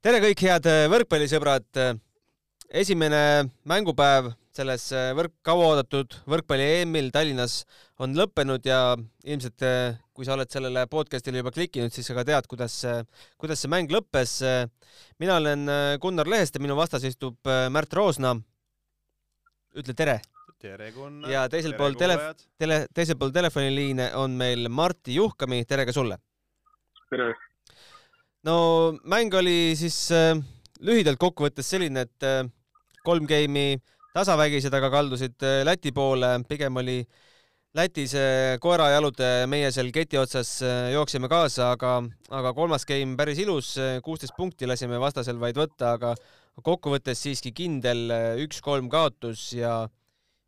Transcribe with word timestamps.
tere 0.00 0.20
kõik 0.24 0.40
head 0.46 0.66
äh, 0.68 0.86
võrkpallisõbrad. 0.88 1.66
esimene 2.70 3.50
mängupäev 3.68 4.30
selles 4.56 4.86
äh, 4.96 5.10
võrk, 5.16 5.34
kauaoodatud 5.44 6.14
võrkpalli 6.30 6.68
EM-il 6.80 7.10
Tallinnas 7.12 7.64
on 8.00 8.16
lõppenud 8.16 8.64
ja 8.64 8.96
ilmselt 9.24 9.60
äh, 9.66 9.98
kui 10.16 10.24
sa 10.24 10.38
oled 10.38 10.48
sellele 10.48 10.86
podcast'ile 10.88 11.42
juba 11.42 11.52
klikkinud, 11.52 11.92
siis 11.92 12.08
sa 12.08 12.16
ka 12.16 12.24
tead, 12.24 12.48
kuidas, 12.48 12.78
kuidas 13.36 13.60
see 13.60 13.72
mäng 13.72 13.92
lõppes. 13.92 14.38
mina 15.18 15.36
olen 15.36 15.68
Gunnar 16.00 16.28
Lehest 16.28 16.56
ja 16.56 16.64
minu 16.64 16.76
vastas 16.76 17.04
istub 17.04 17.36
Märt 17.44 17.92
Roosna. 17.92 18.34
ütle 19.76 19.94
tere. 19.94 20.20
tere, 20.58 20.92
Gunnar. 20.92 21.30
ja 21.30 21.48
teisel 21.48 21.76
pool 21.76 21.92
tele, 21.92 22.16
tele, 22.58 22.86
teisel 22.94 23.16
pool 23.20 23.32
telefoniliine 23.36 24.14
on 24.14 24.30
meil 24.30 24.68
Martti 24.68 25.14
Juhkami, 25.14 25.64
tere 25.64 25.84
ka 25.84 25.92
sulle. 25.92 26.18
tere 27.10 27.34
no 28.46 28.56
mäng 29.04 29.34
oli 29.36 29.74
siis 29.78 30.08
äh, 30.14 30.36
lühidalt 30.80 31.20
kokkuvõttes 31.20 31.68
selline, 31.74 32.06
et 32.06 32.26
äh, 32.26 32.44
kolm 33.04 33.26
geimi 33.28 33.80
tasavägised 34.16 34.74
aga 34.74 34.90
kaldusid 34.92 35.36
äh, 35.44 35.60
Läti 35.66 35.92
poole, 35.96 36.38
pigem 36.48 36.80
oli 36.80 37.02
Läti 37.76 38.08
see 38.10 38.56
koerajalude, 38.58 39.46
meie 39.46 39.68
seal 39.70 39.92
keti 39.94 40.18
otsas 40.18 40.56
äh, 40.66 40.90
jooksime 40.94 41.28
kaasa, 41.30 41.70
aga, 41.76 42.00
aga 42.34 42.54
kolmas 42.56 42.86
game 42.88 43.14
päris 43.18 43.38
ilus, 43.44 43.76
äh, 43.78 43.98
kuusteist 44.04 44.34
punkti 44.38 44.66
lasime 44.66 44.98
vastasel 45.02 45.38
vaid 45.42 45.60
võtta, 45.60 45.94
aga 45.98 46.16
kokkuvõttes 46.66 47.20
siiski 47.22 47.52
kindel 47.56 48.08
äh, 48.10 48.30
üks-kolm 48.42 48.88
kaotus 48.90 49.52
ja 49.54 49.84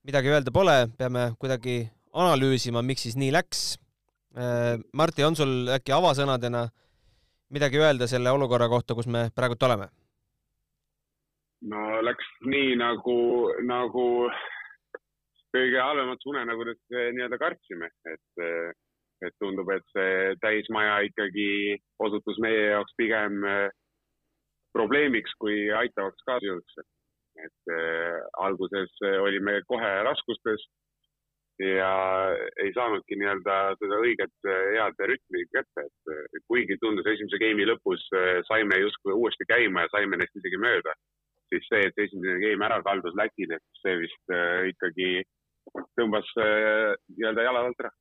midagi 0.02 0.32
öelda 0.32 0.50
pole, 0.50 0.88
peame 0.98 1.30
kuidagi 1.38 1.84
analüüsima, 2.12 2.82
miks 2.84 3.06
siis 3.06 3.16
nii 3.16 3.30
läks. 3.32 3.60
Martti, 4.96 5.24
on 5.24 5.36
sul 5.36 5.68
äkki 5.72 5.92
avasõnadena 5.92 6.62
äh, 6.64 6.70
midagi 7.52 7.80
öelda 7.80 8.08
selle 8.10 8.32
olukorra 8.32 8.68
kohta, 8.68 8.94
kus 8.94 9.06
me 9.06 9.28
praegult 9.36 9.62
oleme? 9.68 9.88
no 11.72 11.82
läks 12.02 12.26
nii 12.50 12.74
nagu, 12.80 13.18
nagu 13.68 14.06
kõige 15.54 15.78
halvemat 15.78 16.24
unenägudest 16.26 16.96
eh, 16.96 17.10
nii-öelda 17.14 17.38
kartsime, 17.38 17.90
et, 18.10 18.42
eh, 18.42 18.72
et 19.28 19.36
tundub, 19.38 19.70
et 19.70 19.84
see 19.94 20.32
täismaja 20.42 20.98
ikkagi 21.06 21.76
osutus 22.02 22.40
meie 22.42 22.72
jaoks 22.72 22.96
pigem 22.98 23.44
eh, 23.46 23.68
probleemiks 24.76 25.36
kui 25.42 25.68
aitavaks 25.82 26.28
kaasjõuks. 26.28 26.82
et 27.42 27.70
äh, 27.72 28.18
alguses 28.44 28.90
olime 29.24 29.54
kohe 29.64 29.90
raskustes 30.04 30.66
ja 31.60 31.92
ei 32.64 32.72
saanudki 32.74 33.16
nii-öelda 33.18 33.56
seda 33.80 33.98
õiget 34.00 34.48
head 34.48 35.02
rütmi 35.10 35.44
kätte, 35.52 35.84
et 35.84 36.44
kuigi 36.48 36.78
tundus 36.80 37.08
esimese 37.12 37.40
game'i 37.42 37.66
lõpus 37.68 38.04
äh, 38.16 38.40
saime 38.48 38.78
justkui 38.80 39.12
uuesti 39.12 39.46
käima 39.48 39.84
ja 39.84 39.92
saime 39.92 40.18
neist 40.18 40.36
isegi 40.40 40.60
mööda, 40.62 40.94
siis 41.52 41.66
see, 41.68 41.82
et 41.88 42.04
esimene 42.06 42.38
game 42.42 42.68
ära 42.68 42.80
kaldus 42.86 43.16
Lätile, 43.18 43.60
see 43.82 43.98
vist 44.00 44.34
äh, 44.34 44.70
ikkagi 44.72 45.10
tõmbas 45.96 46.26
nii-öelda 46.36 47.44
jalad 47.46 47.68
alt 47.68 47.84
ära. 47.84 47.92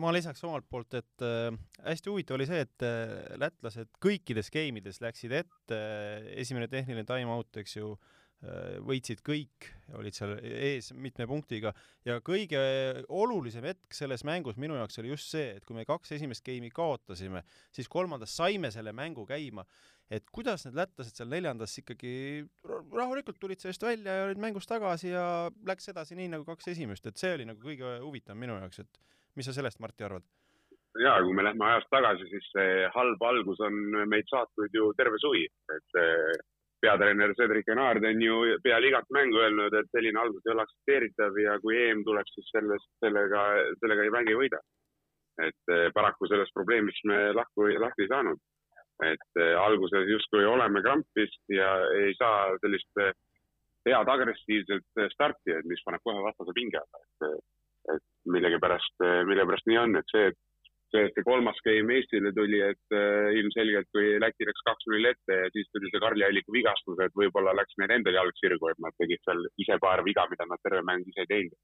Ma 0.00 0.12
lisaks 0.14 0.40
omalt 0.46 0.64
poolt, 0.70 0.94
et 0.96 1.24
hästi 1.84 2.08
huvitav 2.08 2.38
oli 2.38 2.46
see, 2.48 2.62
et 2.62 2.84
lätlased 3.42 3.90
kõikides 4.00 4.48
game 4.54 4.80
ides 4.80 5.02
läksid 5.02 5.34
ette 5.34 5.80
esimene 6.40 6.70
tehniline 6.72 7.04
time 7.04 7.34
out, 7.34 7.58
eks 7.60 7.76
ju 7.76 7.90
Äh, 7.98 8.17
võitsid 8.86 9.18
kõik, 9.26 9.66
olid 9.98 10.14
seal 10.14 10.36
ees 10.38 10.92
mitme 10.94 11.26
punktiga 11.26 11.72
ja 12.06 12.20
kõige 12.22 12.60
olulisem 13.10 13.64
hetk 13.66 13.94
selles 13.96 14.22
mängus 14.26 14.58
minu 14.60 14.76
jaoks 14.78 15.00
oli 15.02 15.10
just 15.10 15.32
see, 15.32 15.56
et 15.56 15.64
kui 15.66 15.74
me 15.74 15.82
kaks 15.88 16.14
esimest 16.14 16.44
geimi 16.46 16.70
kaotasime, 16.70 17.42
siis 17.74 17.90
kolmandas 17.90 18.36
saime 18.38 18.70
selle 18.70 18.94
mängu 18.94 19.26
käima. 19.26 19.64
et 20.08 20.24
kuidas 20.32 20.64
need 20.64 20.76
lätlased 20.78 21.18
seal 21.18 21.28
neljandas 21.28 21.74
ikkagi 21.82 22.46
rahulikult 22.94 23.36
tulid 23.40 23.60
sellest 23.60 23.82
välja 23.82 24.12
ja 24.12 24.28
olid 24.28 24.38
mängus 24.40 24.66
tagasi 24.66 25.10
ja 25.10 25.50
läks 25.66 25.90
edasi 25.90 26.16
nii 26.16 26.30
nagu 26.32 26.46
kaks 26.46 26.68
esimest, 26.72 27.06
et 27.06 27.16
see 27.16 27.34
oli 27.34 27.44
nagu 27.44 27.60
kõige 27.60 27.98
huvitavam 28.00 28.38
minu 28.38 28.54
jaoks, 28.56 28.78
et 28.78 29.00
mis 29.36 29.44
sa 29.44 29.52
sellest, 29.52 29.80
Martti, 29.80 30.06
arvad? 30.06 30.22
ja 31.02 31.18
kui 31.22 31.34
me 31.34 31.42
lähme 31.44 31.66
ajas 31.66 31.90
tagasi, 31.90 32.30
siis 32.30 32.46
see 32.54 32.86
halb 32.94 33.22
algus 33.22 33.60
on 33.66 33.74
meid 34.08 34.30
saatnud 34.30 34.72
ju 34.72 34.92
terve 34.96 35.18
suvi, 35.18 35.44
et 35.74 36.00
peatreener 36.80 37.34
Cedric 37.38 37.68
Enard 37.72 38.04
on 38.04 38.22
ju 38.22 38.58
peale 38.62 38.90
igat 38.90 39.08
mängu 39.14 39.40
öelnud, 39.42 39.74
et 39.74 39.88
selline 39.94 40.20
algus 40.20 40.44
ei 40.46 40.54
ole 40.54 40.64
aktsepteeritav 40.64 41.38
ja 41.42 41.56
kui 41.62 41.78
EM 41.78 42.04
tuleks, 42.06 42.34
siis 42.36 42.50
sellest, 42.54 42.90
sellega, 43.04 43.44
sellega 43.82 44.06
ei 44.06 44.14
mängi 44.14 44.36
võida. 44.38 44.60
et 45.38 45.70
eh, 45.70 45.84
paraku 45.94 46.26
sellest 46.26 46.50
probleemist 46.50 47.04
me 47.06 47.28
lahku, 47.30 47.68
lahti 47.78 48.02
ei 48.02 48.10
saanud. 48.10 48.40
et 49.06 49.38
eh, 49.38 49.54
alguses 49.54 50.08
justkui 50.10 50.44
oleme 50.44 50.82
krampis 50.82 51.36
ja 51.54 51.68
ei 52.00 52.14
saa 52.18 52.56
sellist 52.62 53.02
eh, 53.04 53.12
head 53.86 54.10
agressiivset 54.14 55.04
starti, 55.14 55.54
et 55.54 55.68
mis 55.70 55.82
paneb 55.86 56.02
kohe 56.02 56.24
vastase 56.24 56.54
pinge 56.54 56.80
alla, 56.80 57.04
et, 57.04 57.44
et 57.94 58.32
millegipärast, 58.34 58.98
millegipärast 59.30 59.70
nii 59.70 59.78
on, 59.80 59.94
et 59.96 60.10
see, 60.12 60.26
et 60.32 60.38
see, 60.92 61.04
et 61.08 61.16
see 61.16 61.26
kolmas 61.26 61.58
game 61.66 61.96
Eestile 61.96 62.32
tuli, 62.36 62.60
et 62.64 62.96
äh, 62.96 63.30
ilmselgelt 63.40 63.88
kui 63.94 64.16
Läti 64.22 64.46
läks 64.48 64.64
kaks-null 64.68 65.10
ette 65.10 65.40
ja 65.42 65.48
siis 65.54 65.68
tuli 65.72 65.90
see 65.92 66.02
Karli 66.02 66.26
Alliku 66.26 66.54
vigastus, 66.54 67.00
et 67.04 67.16
võib-olla 67.18 67.54
läks 67.56 67.78
neil 67.80 67.96
endal 67.98 68.18
jalg 68.18 68.40
sirgu, 68.40 68.70
et 68.72 68.82
nad 68.84 68.96
tegid 69.00 69.22
seal 69.26 69.44
ise 69.64 69.78
paar 69.82 70.04
viga, 70.06 70.26
mida 70.32 70.48
nad 70.48 70.62
terve 70.64 70.84
mäng 70.86 71.08
ise 71.08 71.24
ei 71.24 71.32
teinud. 71.32 71.58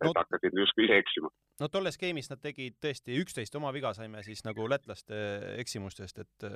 et 0.00 0.08
no, 0.08 0.14
hakkasid 0.16 0.56
justkui 0.56 0.86
ise 0.86 0.96
eksima. 0.96 1.28
no 1.60 1.68
tolles 1.68 1.98
game'is 2.00 2.30
nad 2.32 2.40
tegid 2.40 2.78
tõesti 2.80 3.18
üksteist 3.20 3.56
oma 3.60 3.72
viga 3.76 3.92
saime 3.96 4.22
siis 4.24 4.44
nagu 4.46 4.64
lätlaste 4.68 5.16
eksimustest, 5.60 6.22
et, 6.24 6.48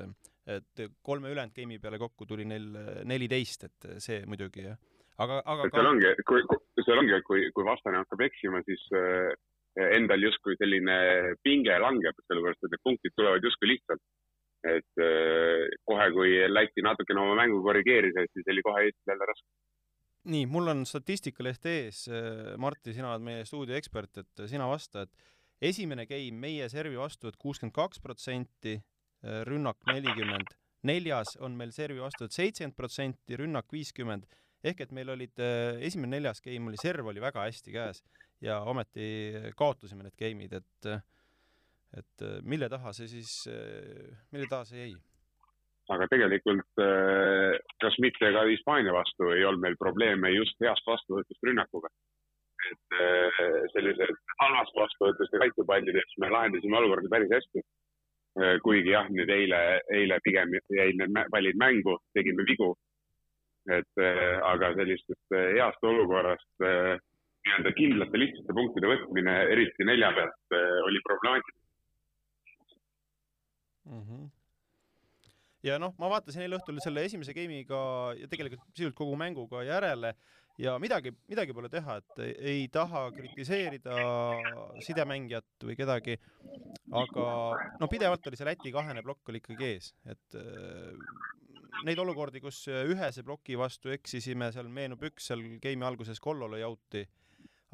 et 0.59 0.85
kolme 1.03 1.33
ülejäänud 1.33 1.57
game'i 1.57 1.81
peale 1.81 2.01
kokku 2.01 2.27
tuli 2.27 2.49
neil 2.49 2.71
neliteist, 3.05 3.69
et 3.69 3.91
see 4.01 4.23
muidugi 4.29 4.69
jah. 4.69 4.81
aga, 5.19 5.43
aga. 5.45 5.69
seal 5.73 5.91
ongi, 5.93 6.15
kui, 6.29 6.47
seal 6.85 7.05
ongi, 7.05 7.17
et 7.19 7.29
kui, 7.29 7.51
kui 7.57 7.69
vastane 7.69 8.01
hakkab 8.01 8.25
eksima, 8.29 8.65
siis 8.69 8.89
äh, 8.97 9.35
endal 9.75 10.23
justkui 10.23 10.57
selline 10.59 10.97
pinge 11.43 11.75
langeb, 11.83 12.19
sellepärast 12.29 12.67
et 12.67 12.75
need 12.75 12.85
punktid 12.87 13.15
tulevad 13.19 13.45
justkui 13.45 13.75
lihtsalt. 13.75 14.03
et 14.65 15.03
äh, 15.05 15.67
kohe, 15.85 16.05
kui 16.17 16.39
Läti 16.49 16.81
natukene 16.81 17.21
oma 17.21 17.35
mängu 17.37 17.59
korrigeeris, 17.61 18.15
siis 18.33 18.47
oli 18.49 18.62
kohe 18.65 18.87
Eestil 18.87 19.11
jälle 19.12 19.27
raske. 19.29 19.49
nii, 20.33 20.47
mul 20.49 20.71
on 20.73 20.87
statistikaleht 20.89 21.67
ees. 21.69 22.07
Äh, 22.09 22.55
Martti, 22.57 22.95
sina 22.97 23.11
oled 23.12 23.27
meie 23.27 23.45
stuudio 23.45 23.77
ekspert, 23.77 24.23
et 24.23 24.47
sina 24.49 24.69
vasta, 24.71 25.05
et 25.05 25.69
esimene 25.73 26.06
game 26.06 26.39
meie 26.47 26.69
servi 26.73 26.97
vastu, 26.97 27.29
et 27.29 27.37
kuuskümmend 27.37 27.75
kaks 27.77 28.01
protsenti, 28.01 28.79
äh, 28.79 29.43
rünnak 29.45 29.83
nelikümmend, 29.91 30.56
neljas 30.89 31.37
on 31.45 31.59
meil 31.59 31.75
servi 31.77 32.01
vastu, 32.01 32.25
et 32.25 32.33
seitsekümmend 32.33 32.79
protsenti, 32.79 33.37
rünnak 33.41 33.69
viiskümmend 33.73 34.25
ehk 34.65 34.81
et 34.81 34.93
meil 34.97 35.11
olid, 35.12 35.37
esimene 35.85 36.17
neljas 36.17 36.41
game 36.41 36.71
oli, 36.71 36.79
serv 36.81 37.11
oli 37.11 37.21
väga 37.21 37.43
hästi 37.45 37.73
käes 37.75 38.01
ja 38.44 38.60
ometi 38.69 39.09
kaotasime 39.56 40.06
need 40.06 40.16
game'id, 40.21 40.60
et 40.60 40.94
et 41.94 42.25
mille 42.43 42.66
taha 42.69 42.91
see 42.97 43.06
siis, 43.06 43.44
mille 44.34 44.49
taha 44.50 44.66
see 44.66 44.81
jäi? 44.81 44.94
aga 45.94 46.06
tegelikult 46.09 46.81
kas 47.82 47.97
mitte 48.00 48.31
ka 48.32 48.43
Hispaania 48.49 48.94
vastu 48.97 49.28
ei 49.34 49.44
olnud 49.44 49.62
meil 49.66 49.77
probleeme 49.81 50.31
just 50.32 50.56
heast 50.65 50.87
vastuvõtust 50.88 51.49
rünnakuga. 51.49 51.91
et 52.65 52.94
sellised 53.75 54.15
halvast 54.41 54.76
vastuvõtust 54.78 55.34
ja 55.37 55.41
kaitsepallides 55.43 56.15
me 56.22 56.31
lahendasime 56.32 56.78
olukorda 56.78 57.11
päris 57.12 57.34
hästi. 57.37 57.62
kuigi 58.65 58.91
jah, 58.91 59.11
nüüd 59.12 59.31
eile, 59.31 59.61
eile 59.99 60.19
pigem 60.25 60.56
jäid 60.78 60.97
need 60.99 61.21
pallid 61.31 61.61
mängu, 61.61 61.99
tegime 62.16 62.49
vigu. 62.49 62.72
et 63.69 64.05
aga 64.55 64.72
sellisest 64.81 65.37
heast 65.37 65.84
olukorrast 65.93 66.65
nii-öelda 67.44 67.75
kindlate 67.77 68.21
lihtsate 68.21 68.56
punktide 68.56 68.91
võtmine, 68.91 69.34
eriti 69.53 69.87
nelja 69.87 70.12
pealt, 70.16 70.41
eh, 70.56 70.78
oli 70.88 71.03
problemaatiline 71.09 71.60
mm. 73.91 74.03
-hmm 74.09 74.32
ja 75.65 75.78
noh, 75.81 75.94
ma 76.00 76.10
vaatasin 76.12 76.44
eile 76.44 76.59
õhtul 76.59 76.81
selle 76.85 77.05
esimese 77.08 77.35
game'iga 77.37 77.81
ja 78.19 78.29
tegelikult 78.31 78.67
sisuliselt 78.73 78.99
kogu 78.99 79.17
mänguga 79.17 79.62
järele 79.64 80.12
ja 80.61 80.76
midagi, 80.82 81.14
midagi 81.31 81.55
pole 81.56 81.70
teha, 81.73 81.96
et 82.02 82.20
ei 82.52 82.67
taha 82.73 83.06
kritiseerida 83.14 83.97
sidemängijat 84.85 85.67
või 85.67 85.76
kedagi, 85.79 86.19
aga 86.94 87.29
no 87.81 87.88
pidevalt 87.90 88.29
oli 88.31 88.38
see 88.38 88.49
Läti 88.49 88.75
kahene 88.75 89.02
plokk 89.06 89.32
oli 89.32 89.40
ikkagi 89.43 89.70
ees, 89.73 89.90
et 90.06 90.38
äh, 90.38 90.93
neid 91.88 91.99
olukordi, 91.99 92.43
kus 92.44 92.64
ühese 92.69 93.25
ploki 93.26 93.58
vastu 93.58 93.93
eksisime, 93.94 94.52
seal 94.55 94.70
meenub 94.70 95.02
üks 95.11 95.31
seal 95.31 95.43
game'i 95.62 95.88
alguses 95.88 96.23
Kollole 96.23 96.62
jauti 96.62 97.02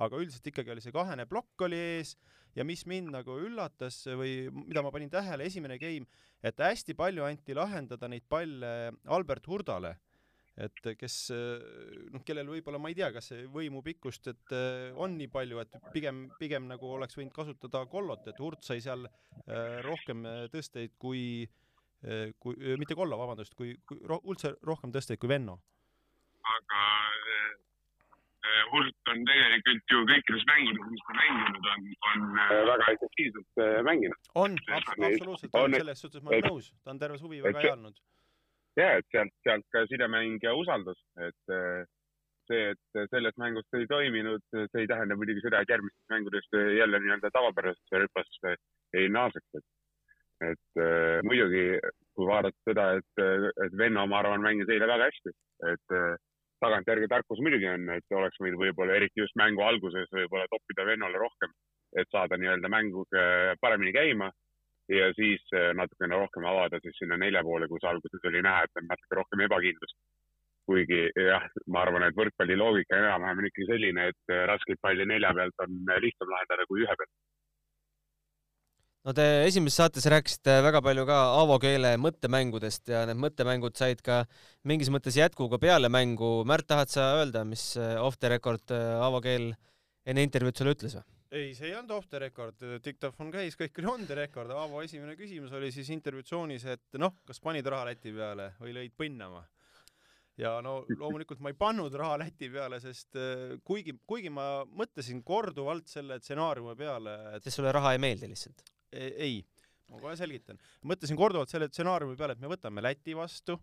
aga 0.00 0.20
üldiselt 0.20 0.46
ikkagi 0.50 0.72
oli 0.74 0.84
see 0.84 0.94
kahene 0.94 1.26
plokk 1.28 1.66
oli 1.66 1.78
ees 1.78 2.14
ja 2.56 2.64
mis 2.66 2.84
mind 2.90 3.12
nagu 3.14 3.36
üllatas 3.44 4.02
või 4.18 4.48
mida 4.56 4.82
ma 4.82 4.92
panin 4.94 5.12
tähele, 5.12 5.46
esimene 5.46 5.78
game, 5.78 6.08
et 6.42 6.58
hästi 6.58 6.96
palju 6.98 7.26
anti 7.26 7.56
lahendada 7.56 8.08
neid 8.10 8.26
palle 8.28 8.92
Albert 9.06 9.46
Hurdale 9.50 9.96
et 10.60 10.90
kes 10.98 11.16
noh, 11.30 12.22
kellel 12.26 12.50
võib-olla 12.50 12.80
ma 12.82 12.90
ei 12.90 12.96
tea, 12.98 13.08
kas 13.14 13.30
see 13.30 13.46
võimupikkust, 13.52 14.28
et 14.32 14.54
on 15.00 15.14
nii 15.16 15.30
palju, 15.32 15.60
et 15.62 15.76
pigem, 15.94 16.26
pigem 16.40 16.66
nagu 16.68 16.90
oleks 16.96 17.16
võinud 17.16 17.32
kasutada 17.36 17.84
kollot, 17.90 18.26
et 18.28 18.40
Hurt 18.42 18.66
sai 18.66 18.82
seal 18.84 19.06
rohkem 19.86 20.26
tõsteid 20.52 20.98
kui 21.00 21.48
kui 22.40 22.76
mitte 22.80 22.96
Kollo, 22.96 23.18
vabandust, 23.20 23.52
kui, 23.58 23.74
kui 23.84 23.98
üldse 24.08 24.54
rohkem 24.64 24.92
tõsteid 24.92 25.20
kui 25.20 25.28
Venno. 25.28 25.58
aga 26.50 26.84
äh, 28.50 28.64
Hult 28.72 29.12
on 29.12 29.22
tegelikult 29.28 29.94
ju 29.94 30.02
kõikides 30.10 30.46
mängudes, 30.50 30.88
mis 30.94 31.04
ta 31.06 31.16
mänginud 31.18 31.68
on, 31.72 31.86
on 32.10 32.26
äh, 32.44 32.52
väga 32.70 32.88
efektiivselt 32.96 33.62
äh, 33.64 33.78
mänginud. 33.86 34.30
on, 34.42 34.58
absoluutselt, 34.78 35.54
on, 35.62 35.78
selles 35.78 36.04
suhtes 36.04 36.24
ma 36.24 36.34
olen 36.34 36.48
nõus, 36.50 36.72
ta 36.84 36.94
on 36.94 37.02
terve 37.04 37.20
suvi 37.22 37.40
väga 37.46 37.64
hea 37.64 37.72
olnud. 37.78 38.02
ja, 38.80 38.92
et 38.98 39.08
sealt, 39.14 39.34
sealt 39.46 39.66
ka 39.74 39.86
sidemäng 39.92 40.38
ja 40.44 40.54
usaldus, 40.58 41.00
et 41.28 41.56
äh, 41.56 41.82
see, 42.50 42.70
et 42.74 43.02
selles 43.14 43.36
mängus 43.40 43.78
ei 43.78 43.86
toiminud, 43.90 44.46
see 44.54 44.84
ei 44.84 44.90
tähenda 44.90 45.18
muidugi 45.18 45.44
seda, 45.46 45.62
et 45.62 45.74
järgmistes 45.76 46.14
mängudes 46.14 46.48
jälle 46.78 47.02
nii-öelda 47.04 47.30
tavapärasesse 47.34 48.04
hüppesse 48.06 48.56
ei 48.98 49.12
naaseks, 49.12 49.60
et 49.60 49.68
et 50.40 50.80
äh, 50.80 51.20
muidugi, 51.26 51.64
kui 52.16 52.26
vaadata 52.28 52.56
seda, 52.68 52.86
et, 52.96 53.22
et 53.66 53.74
Venno, 53.76 54.06
ma 54.08 54.22
arvan, 54.22 54.44
mängis 54.44 54.70
eile 54.72 54.88
väga 54.88 55.10
hästi, 55.10 55.34
et 55.68 55.96
äh, 55.96 56.14
tagantjärgi 56.60 57.08
tarkus 57.08 57.40
muidugi 57.44 57.68
on, 57.70 57.88
et 57.96 58.16
oleks 58.16 58.38
võinud 58.42 58.60
võib-olla 58.60 58.98
eriti 59.00 59.22
just 59.22 59.36
mängu 59.40 59.64
alguses 59.64 60.08
võib-olla 60.14 60.46
toppida 60.52 60.86
Vennole 60.88 61.18
rohkem, 61.18 61.52
et 61.96 62.08
saada 62.12 62.38
nii-öelda 62.38 62.70
mängu 62.72 63.06
paremini 63.60 63.92
käima 63.96 64.30
ja 64.90 65.12
siis 65.14 65.42
äh, 65.54 65.70
natukene 65.74 66.18
rohkem 66.18 66.46
avada 66.50 66.80
siis 66.82 66.96
sinna 66.98 67.16
nelja 67.20 67.42
poole, 67.46 67.68
kus 67.70 67.84
alguses 67.86 68.24
oli 68.30 68.42
näha, 68.42 68.64
et 68.66 68.80
on 68.80 68.88
natuke 68.90 69.18
rohkem 69.18 69.44
ebakindlust 69.46 69.96
kuigi 70.70 71.00
jah, 71.16 71.46
ma 71.72 71.82
arvan, 71.84 72.04
et 72.06 72.16
võrkpalli 72.18 72.56
loogika 72.58 72.98
enam-vähem 72.98 73.42
on 73.42 73.48
ikkagi 73.48 73.68
selline, 73.72 74.06
et 74.12 74.34
äh, 74.34 74.44
raskeid 74.50 74.78
palle 74.82 75.06
nelja 75.08 75.32
pealt 75.34 75.64
on 75.64 75.78
äh, 75.90 76.00
lihtsam 76.04 76.30
lahendada 76.30 76.66
kui 76.70 76.84
ühe 76.84 76.96
pealt. 77.00 77.12
No 79.06 79.14
te 79.16 79.26
esimeses 79.46 79.78
saates 79.80 80.08
rääkisite 80.12 80.58
väga 80.66 80.82
palju 80.84 81.06
ka 81.08 81.18
Aavo 81.38 81.58
keele 81.62 81.94
mõttemängudest 82.00 82.92
ja 82.92 83.04
need 83.08 83.20
mõttemängud 83.22 83.78
said 83.78 84.02
ka 84.04 84.24
mingis 84.68 84.90
mõttes 84.92 85.16
jätkuga 85.16 85.60
peale 85.62 85.88
mängu. 85.92 86.40
Märt, 86.48 86.68
tahad 86.68 86.92
sa 86.92 87.12
öelda, 87.20 87.44
mis 87.48 87.72
äh, 87.80 87.96
off 88.02 88.20
the 88.20 88.32
record 88.32 88.74
Aavo 88.74 89.22
keel 89.24 89.52
enne 90.04 90.26
intervjuud 90.26 90.60
sulle 90.60 90.76
ütles 90.76 90.98
või? 90.98 91.06
ei, 91.30 91.52
see 91.54 91.68
ei 91.68 91.76
olnud 91.78 91.94
off 91.94 92.10
the 92.10 92.18
record, 92.18 92.58
diktofon 92.82 93.28
käis, 93.30 93.54
kõik 93.54 93.76
oli 93.78 93.86
on 93.92 94.04
the 94.08 94.18
record. 94.18 94.50
Aavo 94.50 94.82
esimene 94.82 95.14
küsimus 95.14 95.54
oli 95.54 95.70
siis 95.70 95.92
intervjuutsoonis, 95.94 96.66
et 96.72 96.98
noh, 96.98 97.20
kas 97.26 97.38
panid 97.40 97.68
raha 97.70 97.92
lati 97.92 98.10
peale 98.16 98.52
või 98.58 98.74
lõid 98.74 98.96
põnnama 98.98 99.44
ja 100.40 100.56
no 100.64 100.80
loomulikult 100.88 101.40
ma 101.44 101.52
ei 101.52 101.58
pannud 101.58 101.94
raha 101.98 102.18
Läti 102.22 102.50
peale, 102.52 102.80
sest 102.82 103.18
äh, 103.18 103.56
kuigi, 103.66 103.94
kuigi 104.08 104.32
ma 104.32 104.64
mõtlesin 104.66 105.22
korduvalt 105.26 105.90
selle 105.90 106.20
stsenaariumi 106.20 106.76
peale 106.78 107.16
et.... 107.36 107.44
sest 107.44 107.60
sulle 107.60 107.72
raha 107.74 107.94
ei 107.96 108.02
meeldi 108.02 108.30
lihtsalt? 108.30 108.64
Ei, 108.92 109.42
ma 109.90 110.00
kohe 110.02 110.16
selgitan. 110.18 110.58
mõtlesin 110.86 111.18
korduvalt 111.18 111.50
selle 111.52 111.68
stsenaariumi 111.70 112.16
peale, 112.18 112.34
et 112.34 112.42
me 112.42 112.50
võtame 112.50 112.82
Läti 112.82 113.14
vastu, 113.14 113.58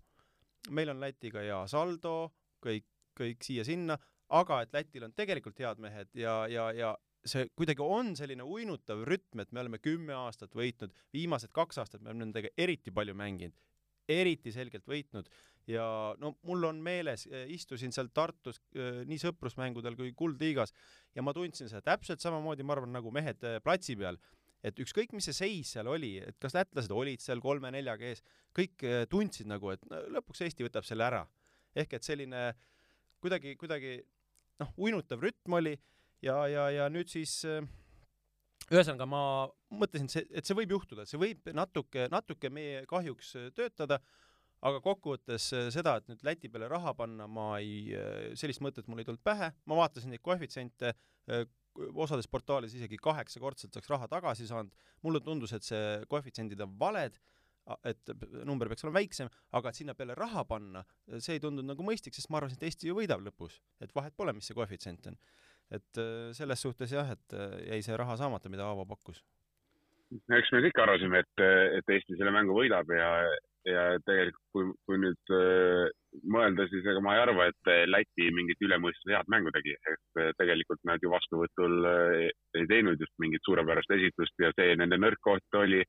meil 0.72 0.94
on 0.94 1.02
Lätiga 1.04 1.44
hea 1.44 1.60
saldo, 1.68 2.32
kõik, 2.64 2.88
kõik 3.18 3.44
siia-sinna, 3.44 3.98
aga 4.40 4.62
et 4.64 4.74
Lätil 4.76 5.08
on 5.08 5.16
tegelikult 5.16 5.60
head 5.64 5.84
mehed 5.84 6.16
ja, 6.16 6.40
ja, 6.52 6.72
ja 6.76 6.96
see 7.28 7.48
kuidagi 7.58 7.84
on 7.84 8.14
selline 8.16 8.46
uinutav 8.46 9.04
rütm, 9.08 9.42
et 9.44 9.52
me 9.52 9.64
oleme 9.64 9.80
kümme 9.84 10.16
aastat 10.16 10.56
võitnud, 10.56 10.96
viimased 11.14 11.52
kaks 11.56 11.82
aastat 11.84 12.02
me 12.02 12.12
oleme 12.12 12.26
nendega 12.26 12.52
eriti 12.58 12.94
palju 12.94 13.16
mänginud, 13.18 13.56
eriti 14.08 14.54
selgelt 14.56 14.88
võitnud. 14.88 15.30
Ja 15.68 15.84
no 16.22 16.38
mul 16.48 16.64
on 16.64 16.78
meeles, 16.80 17.26
istusin 17.52 17.92
seal 17.92 18.08
Tartus 18.16 18.62
eh, 18.72 19.02
nii 19.04 19.20
sõprusmängudel 19.20 19.98
kui 20.00 20.14
Kuldliigas 20.16 20.72
ja 21.16 21.26
ma 21.26 21.34
tundsin 21.36 21.68
seda 21.68 21.84
täpselt 21.90 22.24
samamoodi, 22.24 22.64
ma 22.64 22.78
arvan, 22.78 22.94
nagu 22.96 23.12
mehed 23.12 23.44
eh, 23.44 23.58
platsi 23.66 23.98
peal, 24.00 24.16
et 24.66 24.80
ükskõik, 24.84 25.14
mis 25.16 25.28
see 25.30 25.38
seis 25.38 25.74
seal 25.76 25.90
oli, 25.92 26.18
et 26.24 26.38
kas 26.42 26.56
lätlased 26.58 26.94
olid 26.94 27.24
seal 27.24 27.42
kolme-neljaga 27.44 28.10
ees, 28.10 28.24
kõik 28.56 28.86
tundsid 29.12 29.50
nagu, 29.50 29.72
et 29.74 29.84
no, 29.92 30.02
lõpuks 30.18 30.42
Eesti 30.46 30.66
võtab 30.66 30.88
selle 30.88 31.06
ära. 31.06 31.26
ehk 31.78 31.94
et 31.94 32.04
selline 32.04 32.54
kuidagi, 33.22 33.56
kuidagi 33.56 34.00
noh, 34.60 34.72
uinutav 34.78 35.22
rütm 35.22 35.54
oli 35.60 35.76
ja, 36.26 36.48
ja, 36.50 36.70
ja 36.74 36.88
nüüd 36.90 37.10
siis 37.10 37.44
ühesõnaga 37.46 39.06
ma 39.06 39.22
mõtlesin, 39.70 40.10
et 40.10 40.16
see, 40.16 40.26
et 40.42 40.46
see 40.46 40.58
võib 40.58 40.74
juhtuda, 40.74 41.04
et 41.04 41.12
see 41.12 41.22
võib 41.22 41.52
natuke, 41.54 42.08
natuke 42.12 42.50
meie 42.50 42.82
kahjuks 42.90 43.36
töötada 43.56 44.02
aga 44.66 44.82
kokkuvõttes 44.84 45.52
äh, 45.54 45.68
seda, 45.74 45.98
et 46.00 46.10
nüüd 46.10 46.24
Läti 46.26 46.50
peale 46.52 46.70
raha 46.72 46.94
panna, 46.98 47.28
ma 47.30 47.50
ei, 47.62 47.94
äh, 47.96 48.34
sellist 48.40 48.64
mõtet 48.66 48.90
mul 48.90 49.04
ei 49.04 49.08
tulnud 49.08 49.24
pähe, 49.26 49.52
ma 49.70 49.80
vaatasin 49.82 50.14
neid 50.14 50.24
koefitsiente, 50.26 50.94
äh, 51.30 51.46
osades 51.94 52.30
portaalides 52.32 52.76
isegi 52.78 53.00
kaheksakordselt 53.02 53.76
saaks 53.78 53.90
raha 53.92 54.10
tagasi 54.12 54.48
saanud, 54.50 54.74
mulle 55.06 55.22
tundus, 55.24 55.54
et 55.56 55.66
see 55.66 55.82
koefitsiendid 56.12 56.62
on 56.66 56.76
valed, 56.80 57.18
et 57.88 58.12
number 58.48 58.70
peaks 58.72 58.86
olema 58.86 59.02
väiksem, 59.02 59.30
aga 59.60 59.72
et 59.72 59.80
sinna 59.80 59.96
peale 59.98 60.16
raha 60.18 60.46
panna, 60.48 60.84
see 61.20 61.36
ei 61.38 61.44
tundunud 61.44 61.74
nagu 61.74 61.86
mõistlik, 61.86 62.16
sest 62.16 62.32
ma 62.32 62.40
arvasin, 62.40 62.60
et 62.60 62.70
Eesti 62.70 62.92
ju 62.92 62.96
võidab 62.98 63.26
lõpus, 63.26 63.60
et 63.84 63.92
vahet 63.96 64.16
pole, 64.16 64.34
mis 64.36 64.48
see 64.48 64.56
koefitsient 64.58 65.12
on. 65.12 65.20
et 65.76 66.00
selles 66.32 66.62
suhtes 66.64 66.94
jah, 66.96 67.10
et 67.12 67.34
jäi 67.68 67.82
see 67.84 67.98
raha 68.00 68.16
saamata, 68.16 68.50
mida 68.50 68.64
Aavo 68.64 68.86
pakkus. 68.88 69.20
Eks 70.32 70.52
me 70.56 70.62
kõik 70.64 70.80
arvasime, 70.80 71.20
et, 71.20 71.44
et 71.80 71.90
Eesti 71.98 72.16
selle 72.16 72.32
mängu 72.32 72.56
võidab 72.56 72.88
ja, 72.96 73.10
ja 73.68 73.84
tegelikult 74.08 74.46
kui, 74.56 74.70
kui 74.88 75.02
nüüd 75.04 75.34
äh, 75.36 75.90
mõelda, 76.24 76.68
siis 76.72 76.86
ega 76.88 77.02
ma 77.04 77.16
ei 77.16 77.22
arva, 77.24 77.48
et 77.52 77.72
Läti 77.90 78.30
mingit 78.36 78.62
ülemõistuse 78.64 79.14
head 79.16 79.30
mängu 79.32 79.52
tegi, 79.56 79.76
et 79.78 80.22
äh, 80.22 80.32
tegelikult 80.40 80.82
nad 80.88 81.04
ju 81.04 81.12
vastuvõtul 81.14 81.88
äh, 81.90 82.26
ei 82.58 82.68
teinud 82.70 83.02
just 83.02 83.14
mingit 83.24 83.44
suurepärast 83.48 83.94
esitust 83.98 84.44
ja 84.44 84.52
see 84.58 84.76
nende 84.80 85.00
nõrk 85.02 85.22
koht 85.24 85.60
oli, 85.62 85.84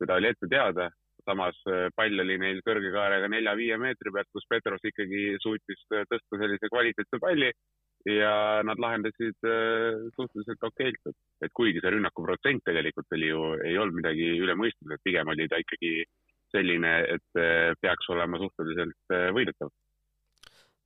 seda 0.00 0.18
oli 0.20 0.32
ette 0.32 0.50
teada. 0.50 0.90
samas 1.20 1.56
äh, 1.68 1.90
pall 1.94 2.22
oli 2.22 2.38
neil 2.40 2.62
kõrge 2.64 2.90
kaarega 2.94 3.28
nelja-viie 3.28 3.76
meetri 3.78 4.10
pealt, 4.10 4.28
kus 4.32 4.46
Petros 4.48 4.80
ikkagi 4.88 5.36
suutis 5.42 5.82
äh, 5.92 6.06
tõsta 6.08 6.38
sellise 6.40 6.70
kvaliteetse 6.72 7.20
palli 7.20 7.50
ja 8.08 8.62
nad 8.64 8.80
lahendasid 8.80 9.36
äh, 9.44 10.00
suhteliselt 10.16 10.64
okeilt, 10.70 11.12
et, 11.12 11.52
kuigi 11.52 11.82
see 11.82 11.92
rünnaku 11.92 12.24
protsent 12.24 12.64
tegelikult 12.64 13.12
oli 13.16 13.28
ju, 13.28 13.42
ei 13.68 13.76
olnud 13.76 14.00
midagi 14.00 14.30
üle 14.40 14.56
mõistuse, 14.56 14.96
pigem 15.04 15.28
oli 15.28 15.48
ta 15.48 15.60
ikkagi 15.60 15.92
selline, 16.54 16.92
et 17.16 17.40
äh, 17.40 17.72
peaks 17.80 18.08
olema 18.12 18.40
suhteliselt 18.42 19.14
äh, 19.14 19.28
võidetav. 19.36 19.70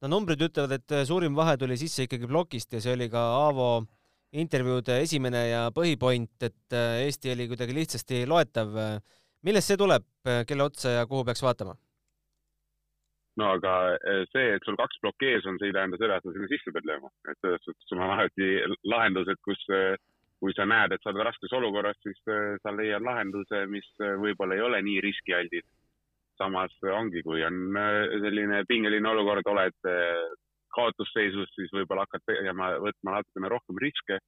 no 0.03 0.11
numbrid 0.13 0.43
ütlevad, 0.47 0.75
et 0.77 0.97
suurim 1.09 1.37
vahe 1.37 1.57
tuli 1.61 1.79
sisse 1.81 2.07
ikkagi 2.07 2.29
plokist 2.29 2.77
ja 2.77 2.83
see 2.85 2.97
oli 2.97 3.09
ka 3.13 3.23
Aavo 3.45 3.69
intervjuude 4.35 4.99
esimene 5.05 5.45
ja 5.49 5.63
põhipoint, 5.75 6.35
et 6.43 6.75
Eesti 6.75 7.31
oli 7.33 7.47
kuidagi 7.49 7.77
lihtsasti 7.77 8.25
loetav. 8.27 8.75
millest 9.47 9.71
see 9.71 9.79
tuleb, 9.79 10.05
kelle 10.49 10.67
otsa 10.67 10.99
ja 10.99 11.07
kuhu 11.07 11.25
peaks 11.25 11.43
vaatama? 11.43 11.77
no 13.41 13.53
aga 13.57 13.75
see, 14.33 14.51
et 14.57 14.67
sul 14.67 14.77
kaks 14.79 14.99
plokki 15.03 15.31
ees 15.31 15.47
on, 15.47 15.57
see 15.59 15.71
ei 15.71 15.77
tähenda 15.77 15.99
seda, 16.03 16.19
et 16.19 16.27
sa 16.27 16.35
sinna 16.35 16.51
sisse 16.51 16.75
pead 16.75 16.91
lööma, 16.91 17.11
et 17.31 17.39
selles 17.39 17.65
suhtes 17.65 17.89
sul 17.89 18.03
on 18.03 18.13
alati 18.15 18.51
lahendused, 18.91 19.41
kus 19.47 19.65
kui 20.45 20.53
sa 20.53 20.67
näed, 20.69 20.93
et 20.93 21.01
sa 21.01 21.09
oled 21.09 21.25
raskes 21.25 21.53
olukorras, 21.57 21.97
siis 22.05 22.21
äh, 22.29 22.59
sa 22.61 22.75
leiad 22.77 23.05
lahenduse, 23.05 23.65
mis 23.73 23.87
äh, 24.05 24.13
võib-olla 24.21 24.59
ei 24.59 24.65
ole 24.67 24.83
nii 24.85 25.01
riskialdis. 25.07 25.65
samas 26.35 26.73
ongi, 26.91 27.23
kui 27.23 27.45
on 27.47 27.77
äh, 27.79 28.17
selline 28.25 28.65
pingeline 28.69 29.09
olukord, 29.09 29.47
oled 29.47 29.77
kaotusseisus, 30.75 31.53
siis 31.55 31.71
võib-olla 31.73 32.03
hakkad 32.05 32.25
tegema, 32.27 32.73
võtma 32.83 33.21
natukene 33.21 33.51
rohkem 33.53 33.79
riske. 33.79 34.19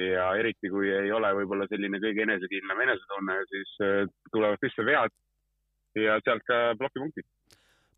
Ja 0.00 0.30
eriti, 0.40 0.70
kui 0.72 0.88
ei 0.88 1.10
ole 1.12 1.28
võib-olla 1.36 1.66
selline 1.68 2.00
kõige 2.00 2.24
enesekindlam 2.24 2.80
enesetunne, 2.80 3.34
siis 3.50 3.72
tulevad 4.32 4.62
sisse 4.64 4.86
vead 4.88 5.12
ja 6.00 6.16
sealt 6.24 6.46
ka 6.48 6.62
plokipunktid 6.80 7.28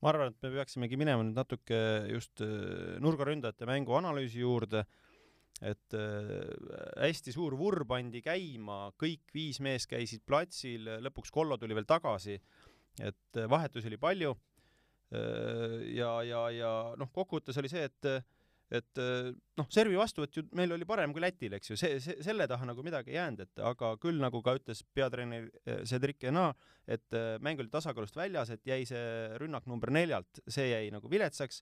ma 0.02 0.10
arvan, 0.10 0.34
et 0.34 0.42
me 0.42 0.50
peaksimegi 0.56 0.98
minema 0.98 1.22
nüüd 1.22 1.38
natuke 1.38 1.78
just 2.10 2.42
nurgaründajate 3.00 3.68
mängu 3.70 3.94
analüüsi 3.96 4.42
juurde 4.42 4.82
et 5.62 5.94
äh, 5.94 6.40
hästi 7.04 7.34
suur 7.34 7.54
vurr 7.58 7.84
pandi 7.88 8.22
käima, 8.24 8.88
kõik 9.00 9.34
viis 9.34 9.60
meest 9.62 9.90
käisid 9.90 10.24
platsil, 10.26 10.88
lõpuks 11.04 11.32
Kollo 11.34 11.58
tuli 11.60 11.76
veel 11.76 11.86
tagasi, 11.88 12.38
et 13.00 13.38
äh, 13.38 13.50
vahetusi 13.50 13.90
oli 13.92 14.00
palju 14.00 14.34
äh,. 14.34 15.82
ja, 15.94 16.16
ja, 16.26 16.46
ja 16.50 16.72
noh, 16.98 17.10
kokkuvõttes 17.14 17.60
oli 17.62 17.70
see, 17.70 17.84
et 17.90 18.14
et 18.74 18.98
noh, 18.98 19.66
servi 19.70 19.94
vastuvõtt 19.94 20.38
ju 20.38 20.42
meil 20.56 20.72
oli 20.74 20.86
parem 20.88 21.12
kui 21.14 21.20
Lätil, 21.22 21.52
eks 21.54 21.68
ju, 21.70 21.76
see, 21.78 21.98
see, 22.02 22.16
selle 22.24 22.46
taha 22.50 22.64
nagu 22.66 22.82
midagi 22.82 23.12
ei 23.12 23.18
jäänud, 23.20 23.44
et 23.44 23.60
aga 23.62 23.90
küll 24.02 24.16
nagu 24.18 24.40
ka 24.42 24.54
ütles 24.56 24.80
peatreener 24.96 25.44
Cedric 25.86 26.24
Ena, 26.26 26.48
et 26.88 27.14
mäng 27.44 27.60
oli 27.60 27.70
tasakaalust 27.70 28.16
väljas, 28.18 28.50
et 28.50 28.64
jäi 28.66 28.80
see 28.88 29.04
rünnak 29.38 29.68
number 29.70 29.92
neljalt, 29.94 30.40
see 30.48 30.72
jäi 30.72 30.88
nagu 30.90 31.12
viletsaks 31.12 31.60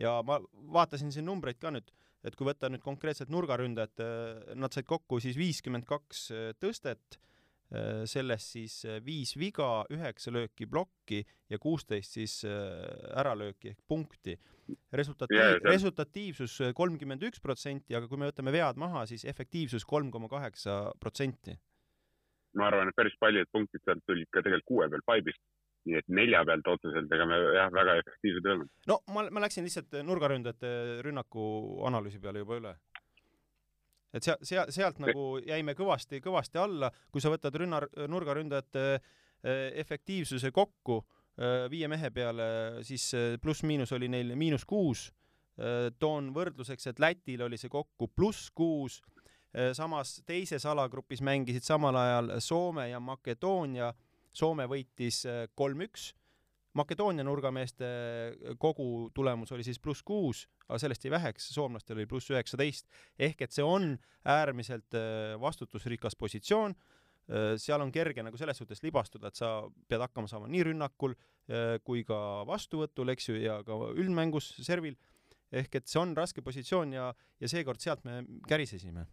ja 0.00 0.20
ma 0.24 0.38
vaatasin 0.78 1.12
siin 1.12 1.26
numbreid 1.28 1.60
ka 1.60 1.74
nüüd 1.74 1.90
et 2.26 2.34
kui 2.36 2.48
võtta 2.48 2.70
nüüd 2.72 2.82
konkreetselt 2.84 3.30
nurgaründajad, 3.32 4.02
äh, 4.02 4.50
nad 4.58 4.74
said 4.74 4.88
kokku 4.88 5.20
siis 5.22 5.38
viiskümmend 5.38 5.86
kaks 5.88 6.26
äh, 6.34 6.48
tõstet, 6.62 7.18
äh, 7.70 8.02
sellest 8.08 8.56
siis 8.56 8.80
viis 9.06 9.36
viga, 9.38 9.84
üheksa 9.94 10.34
lööki 10.34 10.68
plokki 10.70 11.22
ja 11.52 11.60
kuusteist 11.62 12.18
siis 12.18 12.40
äralööki 12.44 13.74
ehk 13.74 13.82
punkti. 13.88 14.36
resultatiiv 14.92 15.62
resultatiivsus 15.62 16.58
kolmkümmend 16.74 17.22
üks 17.28 17.40
protsenti, 17.40 17.94
aga 17.94 18.08
kui 18.10 18.18
me 18.18 18.30
võtame 18.32 18.52
vead 18.52 18.76
maha, 18.76 19.06
siis 19.06 19.24
efektiivsus 19.24 19.84
kolm 19.84 20.10
koma 20.10 20.28
kaheksa 20.28 20.92
protsenti. 21.00 21.54
ma 22.56 22.66
arvan, 22.66 22.88
et 22.88 22.96
päris 22.96 23.14
paljud 23.20 23.46
punktid 23.52 23.82
sealt 23.84 24.02
tulid 24.06 24.26
ka 24.32 24.42
tegelikult 24.42 24.66
kuue 24.66 24.88
peal 24.90 25.02
paibist 25.06 25.42
nii 25.86 25.98
et 26.00 26.08
nelja 26.12 26.42
pealt 26.46 26.68
otseselt, 26.74 27.12
ega 27.14 27.26
me 27.28 27.38
jah, 27.54 27.70
väga 27.74 27.96
efektiivsed 28.02 28.46
ei 28.46 28.54
olnud. 28.56 28.70
no 28.90 28.98
ma, 29.14 29.26
ma 29.30 29.42
läksin 29.46 29.66
lihtsalt 29.66 29.98
nurgaründajate 30.06 30.70
rünnaku 31.06 31.46
analüüsi 31.88 32.20
peale 32.22 32.42
juba 32.42 32.60
üle. 32.60 32.72
et 34.16 34.26
sea-, 34.26 34.38
sea-, 34.42 34.66
sealt 34.74 34.98
nagu 35.02 35.36
jäime 35.46 35.76
kõvasti, 35.78 36.22
kõvasti 36.24 36.62
alla, 36.62 36.90
kui 37.12 37.22
sa 37.22 37.32
võtad 37.32 37.54
rünna, 37.62 37.82
nurgaründajate 38.10 38.86
eh, 38.96 39.68
efektiivsuse 39.84 40.52
kokku 40.54 41.02
viie 41.68 41.84
mehe 41.92 42.08
peale, 42.16 42.46
siis 42.80 43.10
pluss-miinus 43.42 43.90
oli 43.92 44.08
neil 44.08 44.30
miinus 44.40 44.62
kuus. 44.64 45.10
Toon 46.00 46.30
võrdluseks, 46.32 46.86
et 46.88 47.00
Lätil 47.00 47.42
oli 47.44 47.58
see 47.60 47.68
kokku 47.68 48.08
pluss 48.08 48.50
kuus, 48.56 49.02
samas 49.76 50.14
teises 50.28 50.64
alagrupis 50.68 51.20
mängisid 51.24 51.64
samal 51.64 51.96
ajal 51.96 52.32
Soome 52.44 52.88
ja 52.88 53.00
Makedoonia 53.00 53.92
Soome 54.36 54.66
võitis 54.68 55.22
äh, 55.28 55.46
kolm-üks. 55.56 56.10
Makedoonia 56.76 57.24
nurgameeste 57.24 57.86
äh, 57.86 58.56
kogu 58.60 59.08
tulemus 59.16 59.52
oli 59.56 59.64
siis 59.64 59.80
pluss 59.80 60.04
kuus, 60.04 60.44
aga 60.66 60.80
sellest 60.82 61.06
jäi 61.06 61.14
väheks, 61.14 61.48
soomlastel 61.54 61.96
oli 61.96 62.08
pluss 62.10 62.28
üheksateist. 62.34 62.88
ehk 63.18 63.46
et 63.46 63.56
see 63.56 63.64
on 63.64 63.94
äärmiselt 64.28 64.98
äh, 64.98 65.34
vastutusrikas 65.40 66.18
positsioon. 66.18 66.76
seal 67.58 67.82
on 67.82 67.90
kerge 67.90 68.22
nagu 68.22 68.38
selles 68.38 68.54
suhtes 68.54 68.84
libastuda, 68.84 69.32
et 69.32 69.34
sa 69.34 69.48
pead 69.90 69.98
hakkama 69.98 70.28
saama 70.30 70.46
nii 70.46 70.60
rünnakul 70.68 71.16
kui 71.82 72.04
ka 72.06 72.18
vastuvõtul, 72.46 73.10
eks 73.10 73.26
ju, 73.26 73.34
ja 73.42 73.56
ka 73.66 73.74
üldmängus 73.98 74.52
servil. 74.62 74.94
ehk 75.50 75.74
et 75.74 75.90
see 75.90 75.98
on 75.98 76.14
raske 76.14 76.38
positsioon 76.38 76.92
ja, 76.94 77.08
ja 77.42 77.50
seekord 77.50 77.82
sealt 77.82 78.04
me 78.06 78.20
kärisesime 78.46 79.08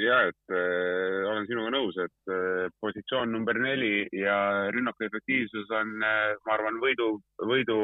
ja 0.00 0.16
et 0.28 0.52
äh, 0.52 1.24
olen 1.26 1.46
sinuga 1.48 1.72
nõus, 1.72 1.96
et 2.02 2.32
äh, 2.32 2.66
positsioon 2.82 3.32
number 3.32 3.58
neli 3.60 4.06
ja 4.12 4.36
rünnaku 4.74 5.06
efektiivsus 5.08 5.70
on 5.72 5.94
äh,, 6.04 6.34
ma 6.46 6.56
arvan, 6.56 6.80
võidu, 6.82 7.14
võidu 7.48 7.78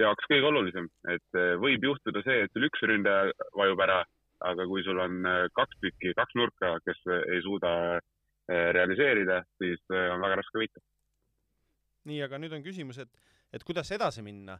jaoks 0.00 0.30
kõige 0.30 0.48
olulisem, 0.48 0.88
et 1.12 1.38
äh, 1.38 1.52
võib 1.60 1.84
juhtuda 1.84 2.22
see, 2.24 2.46
et 2.46 2.54
sul 2.54 2.68
üks 2.68 2.84
ründaja 2.88 3.34
vajub 3.58 3.84
ära, 3.84 4.00
aga 4.48 4.66
kui 4.70 4.84
sul 4.86 5.00
on 5.02 5.20
äh, 5.28 5.44
kaks 5.56 5.82
tükki, 5.84 6.14
kaks 6.16 6.38
nurka, 6.40 6.74
kes 6.86 7.02
äh, 7.10 7.26
ei 7.34 7.44
suuda 7.44 7.72
äh, 7.98 8.70
realiseerida, 8.76 9.42
siis 9.60 9.82
äh, 9.92 10.08
on 10.14 10.24
väga 10.24 10.40
raske 10.40 10.64
võita. 10.64 10.84
nii, 12.08 12.22
aga 12.24 12.40
nüüd 12.40 12.56
on 12.56 12.64
küsimus, 12.64 13.02
et, 13.02 13.12
et 13.52 13.64
kuidas 13.66 13.90
edasi 13.92 14.24
minna 14.24 14.56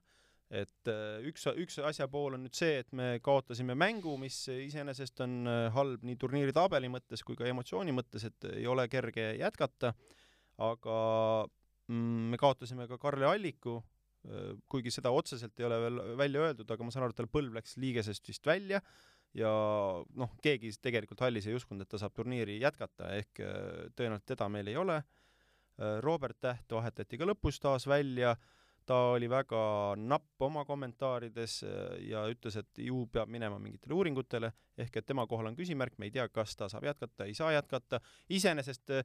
et 0.50 0.90
äh, 0.90 1.21
üks, 1.30 1.45
üks 1.62 1.78
asja 1.87 2.09
pool 2.11 2.35
on 2.35 2.42
nüüd 2.42 2.57
see, 2.59 2.80
et 2.83 2.90
me 2.97 3.12
kaotasime 3.23 3.76
mängu, 3.78 4.16
mis 4.19 4.42
iseenesest 4.50 5.23
on 5.23 5.37
äh, 5.47 5.69
halb 5.76 6.02
nii 6.07 6.19
turniiri 6.19 6.54
tabeli 6.54 6.90
mõttes 6.90 7.23
kui 7.26 7.38
ka 7.38 7.47
emotsiooni 7.47 7.95
mõttes, 7.95 8.26
et 8.26 8.49
ei 8.57 8.66
ole 8.66 8.88
kerge 8.90 9.30
jätkata, 9.38 9.95
aga 10.66 10.99
mm, 11.87 12.35
me 12.35 12.42
kaotasime 12.42 12.88
ka 12.90 12.99
Karli 12.99 13.28
Alliku, 13.30 13.78
äh, 14.26 14.50
kuigi 14.71 14.90
seda 14.95 15.14
otseselt 15.14 15.54
ei 15.62 15.71
ole 15.71 15.80
veel 15.87 16.02
välja 16.19 16.45
öeldud, 16.49 16.75
aga 16.75 16.87
ma 16.87 16.95
saan 16.95 17.07
aru, 17.07 17.14
et 17.14 17.23
tal 17.23 17.30
põlv 17.30 17.61
läks 17.61 17.78
liigesest 17.78 18.35
vist 18.35 18.50
välja. 18.50 18.83
Ja 19.38 19.50
noh, 20.19 20.33
keegi 20.42 20.73
tegelikult 20.83 21.21
hallis 21.23 21.47
ei 21.47 21.54
uskunud, 21.54 21.85
et 21.85 21.92
ta 21.92 22.00
saab 22.02 22.16
turniiri 22.16 22.57
jätkata, 22.59 23.12
ehk 23.14 23.38
tõenäoliselt 23.95 24.26
teda 24.26 24.49
meil 24.50 24.66
ei 24.66 24.75
ole. 24.75 24.97
Robert 26.02 26.40
Täht 26.42 26.75
vahetati 26.75 27.14
ka 27.21 27.28
lõpus 27.30 27.62
taas 27.62 27.87
välja 27.87 28.35
ta 28.87 28.96
oli 29.14 29.28
väga 29.30 29.60
napp 29.96 30.42
oma 30.42 30.64
kommentaarides 30.68 31.60
äh, 31.64 31.96
ja 32.10 32.25
ütles, 32.30 32.56
et 32.60 32.80
ju 32.82 33.04
peab 33.12 33.30
minema 33.30 33.58
mingitele 33.62 33.96
uuringutele, 33.96 34.52
ehk 34.80 35.00
et 35.00 35.06
tema 35.06 35.26
kohal 35.30 35.50
on 35.50 35.58
küsimärk, 35.58 35.99
me 35.99 36.08
ei 36.08 36.14
tea, 36.14 36.26
kas 36.32 36.56
ta 36.58 36.68
saab 36.72 36.87
jätkata, 36.88 37.26
ei 37.28 37.34
saa 37.37 37.52
jätkata. 37.54 38.00
iseenesest 38.30 38.94
äh, 38.96 39.04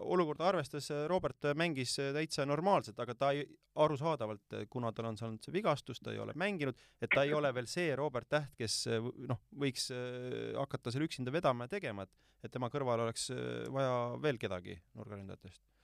olukorda 0.00 0.48
arvestades 0.48 0.90
äh, 0.90 1.04
Robert 1.08 1.48
mängis 1.54 1.96
täitsa 1.96 2.46
normaalselt, 2.46 2.98
aga 3.00 3.14
ta 3.14 3.30
ei, 3.36 3.46
arusaadavalt, 3.74 4.58
kuna 4.70 4.92
tal 4.92 5.10
on 5.12 5.20
saanud 5.20 5.44
see 5.44 5.54
vigastus, 5.54 6.00
ta 6.00 6.12
ei 6.12 6.18
ole 6.22 6.34
mänginud, 6.34 6.76
et 7.00 7.12
ta 7.12 7.24
ei 7.24 7.34
ole 7.34 7.52
veel 7.54 7.70
see 7.70 7.94
Robert 7.96 8.28
Täht, 8.28 8.56
kes 8.58 8.88
noh, 9.28 9.38
võiks 9.54 9.90
hakata 10.56 10.90
seal 10.90 11.06
üksinda 11.06 11.32
vedama 11.32 11.68
ja 11.68 11.76
tegema, 11.76 12.02
et, 12.08 12.28
et 12.42 12.52
tema 12.52 12.72
kõrval 12.72 13.06
oleks 13.06 13.30
vaja 13.72 13.96
veel 14.22 14.40
kedagi 14.40 14.80
nurgaründajatest 14.98 15.75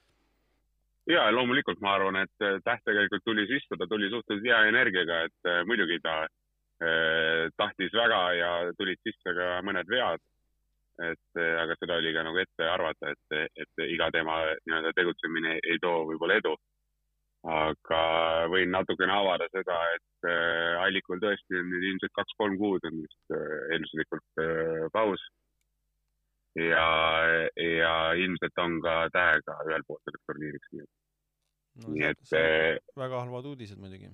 ja 1.09 1.27
loomulikult 1.31 1.81
ma 1.83 1.95
arvan, 1.97 2.21
et 2.23 2.45
äh, 2.45 2.59
Täht 2.65 2.83
tegelikult 2.87 3.23
tuli 3.25 3.45
sisse, 3.49 3.77
ta 3.77 3.87
tuli 3.89 4.09
suhteliselt 4.11 4.47
hea 4.47 4.59
energiaga, 4.69 5.23
et 5.27 5.49
äh, 5.49 5.63
muidugi 5.67 5.99
ta 6.03 6.23
eh, 6.83 7.47
tahtis 7.57 7.93
väga 7.95 8.21
ja 8.35 8.51
tulid 8.77 8.99
sisse 9.07 9.35
ka 9.37 9.57
mõned 9.63 9.89
vead. 9.89 10.21
et 11.01 11.39
aga 11.41 11.73
seda 11.79 11.95
oli 11.97 12.11
ka 12.13 12.21
nagu 12.21 12.37
ette 12.37 12.65
arvata, 12.69 13.09
et, 13.09 13.47
et 13.57 13.81
iga 13.89 14.11
tema 14.13 14.35
nii-öelda 14.67 14.91
tegutsemine 14.93 15.55
ei 15.63 15.79
too 15.81 16.03
võib-olla 16.05 16.35
edu. 16.37 16.51
aga 17.49 18.01
võin 18.53 18.69
natukene 18.69 19.15
avada 19.15 19.47
seda, 19.55 19.79
et 19.95 20.27
Allikul 20.83 21.23
tõesti 21.23 21.57
on 21.59 21.71
nüüd 21.71 21.87
ilmselt 21.89 22.13
kaks-kolm 22.19 22.59
kuud 22.61 22.85
on 22.85 22.99
vist 23.01 23.33
eelduslikult 23.73 24.43
paus 24.93 25.25
ja, 26.55 26.87
ja 27.57 27.93
ilmselt 28.13 28.61
on 28.61 28.79
ka 28.83 28.97
tähega 29.13 29.57
ühel 29.67 29.85
pool 29.87 30.01
selleks 30.03 30.27
turniiriks, 30.29 30.73
nii 30.73 30.83
et 30.83 30.91
no,. 31.81 31.93
nii 31.95 32.09
et 32.11 32.25
see... 32.29 32.73
väga 32.99 33.23
halvad 33.25 33.47
uudised 33.53 33.81
muidugi. 33.81 34.11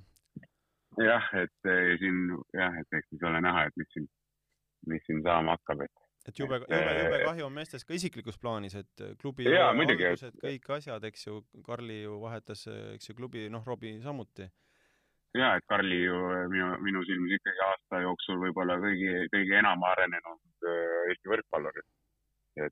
jah, 1.04 1.32
et 1.42 1.72
eh, 1.72 1.96
siin 2.02 2.22
jah, 2.56 2.78
et 2.82 3.00
eks 3.02 3.10
siis 3.14 3.26
ole 3.32 3.42
näha, 3.44 3.66
et 3.68 3.82
mis 3.82 3.92
siin, 3.96 4.08
mis 4.88 5.04
siin 5.08 5.22
saama 5.26 5.58
hakkab, 5.58 5.84
et. 5.88 6.08
et 6.32 6.40
jube, 6.40 6.62
jube, 6.64 6.96
jube 7.02 7.20
kahju 7.26 7.50
on 7.50 7.58
meestest 7.60 7.88
ka 7.90 7.98
isiklikus 7.98 8.40
plaanis, 8.40 8.80
et 8.80 9.06
klubi 9.22 9.50
jaa, 9.50 9.74
muidugi, 9.76 10.08
kõik 10.40 10.74
asjad, 10.80 11.12
eks 11.12 11.28
ju, 11.28 11.44
Karli 11.66 12.02
ju 12.06 12.18
vahetas, 12.24 12.66
eks 12.96 13.12
ju, 13.12 13.20
klubi, 13.20 13.48
noh, 13.52 13.66
Robbie 13.68 14.00
samuti 14.06 14.48
ja 15.38 15.54
et 15.60 15.66
Karli 15.70 16.04
ju 16.08 16.16
minu, 16.50 16.72
minu 16.82 17.04
silmis 17.06 17.36
ikkagi 17.38 17.62
aasta 17.62 18.00
jooksul 18.02 18.40
võib-olla 18.42 18.80
kõigi, 18.82 19.12
kõige 19.30 19.60
enam 19.60 19.84
arenenud 19.92 20.70
Eesti 21.10 21.30
võrkpallur 21.30 21.78
et 21.78 21.86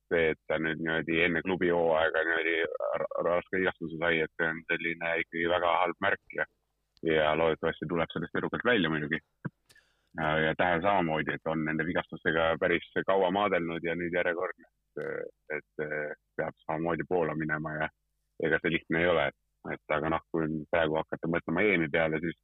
see, 0.09 0.23
et 0.33 0.39
ta 0.49 0.57
nüüd 0.61 0.81
niimoodi 0.81 1.19
enne 1.25 1.41
klubi 1.45 1.69
hooaega 1.73 2.23
niimoodi 2.27 2.55
raske 3.27 3.61
vigastuse 3.61 3.99
sai, 4.01 4.21
et 4.25 4.33
see 4.35 4.49
on 4.51 4.63
selline 4.71 5.13
ikkagi 5.23 5.45
väga 5.51 5.73
halb 5.83 6.01
märk 6.05 6.37
ja, 6.37 6.47
ja 7.07 7.29
loodetavasti 7.39 7.89
tuleb 7.91 8.11
sellest 8.13 8.39
edukalt 8.41 8.65
välja 8.67 8.91
muidugi. 8.93 9.21
ja 10.17 10.53
Tähe 10.57 10.81
samamoodi, 10.81 11.35
et 11.35 11.51
on 11.51 11.63
nende 11.65 11.85
vigastustega 11.85 12.49
päris 12.59 12.87
kaua 13.07 13.31
maadelnud 13.31 13.83
ja 13.85 13.95
nüüd 13.95 14.15
järjekordne, 14.17 14.69
et, 15.03 15.59
et 15.59 15.87
peab 16.37 16.55
samamoodi 16.65 17.05
Poola 17.09 17.35
minema 17.37 17.75
ja 17.81 17.89
ega 18.43 18.59
see 18.61 18.73
lihtne 18.73 19.01
ei 19.03 19.11
ole, 19.13 19.27
et 19.73 19.95
aga 19.97 20.09
noh, 20.13 20.23
kui 20.31 20.47
praegu 20.71 20.97
hakata 20.99 21.29
mõtlema 21.29 21.65
EM-i 21.65 21.89
peale, 21.93 22.19
siis 22.23 22.37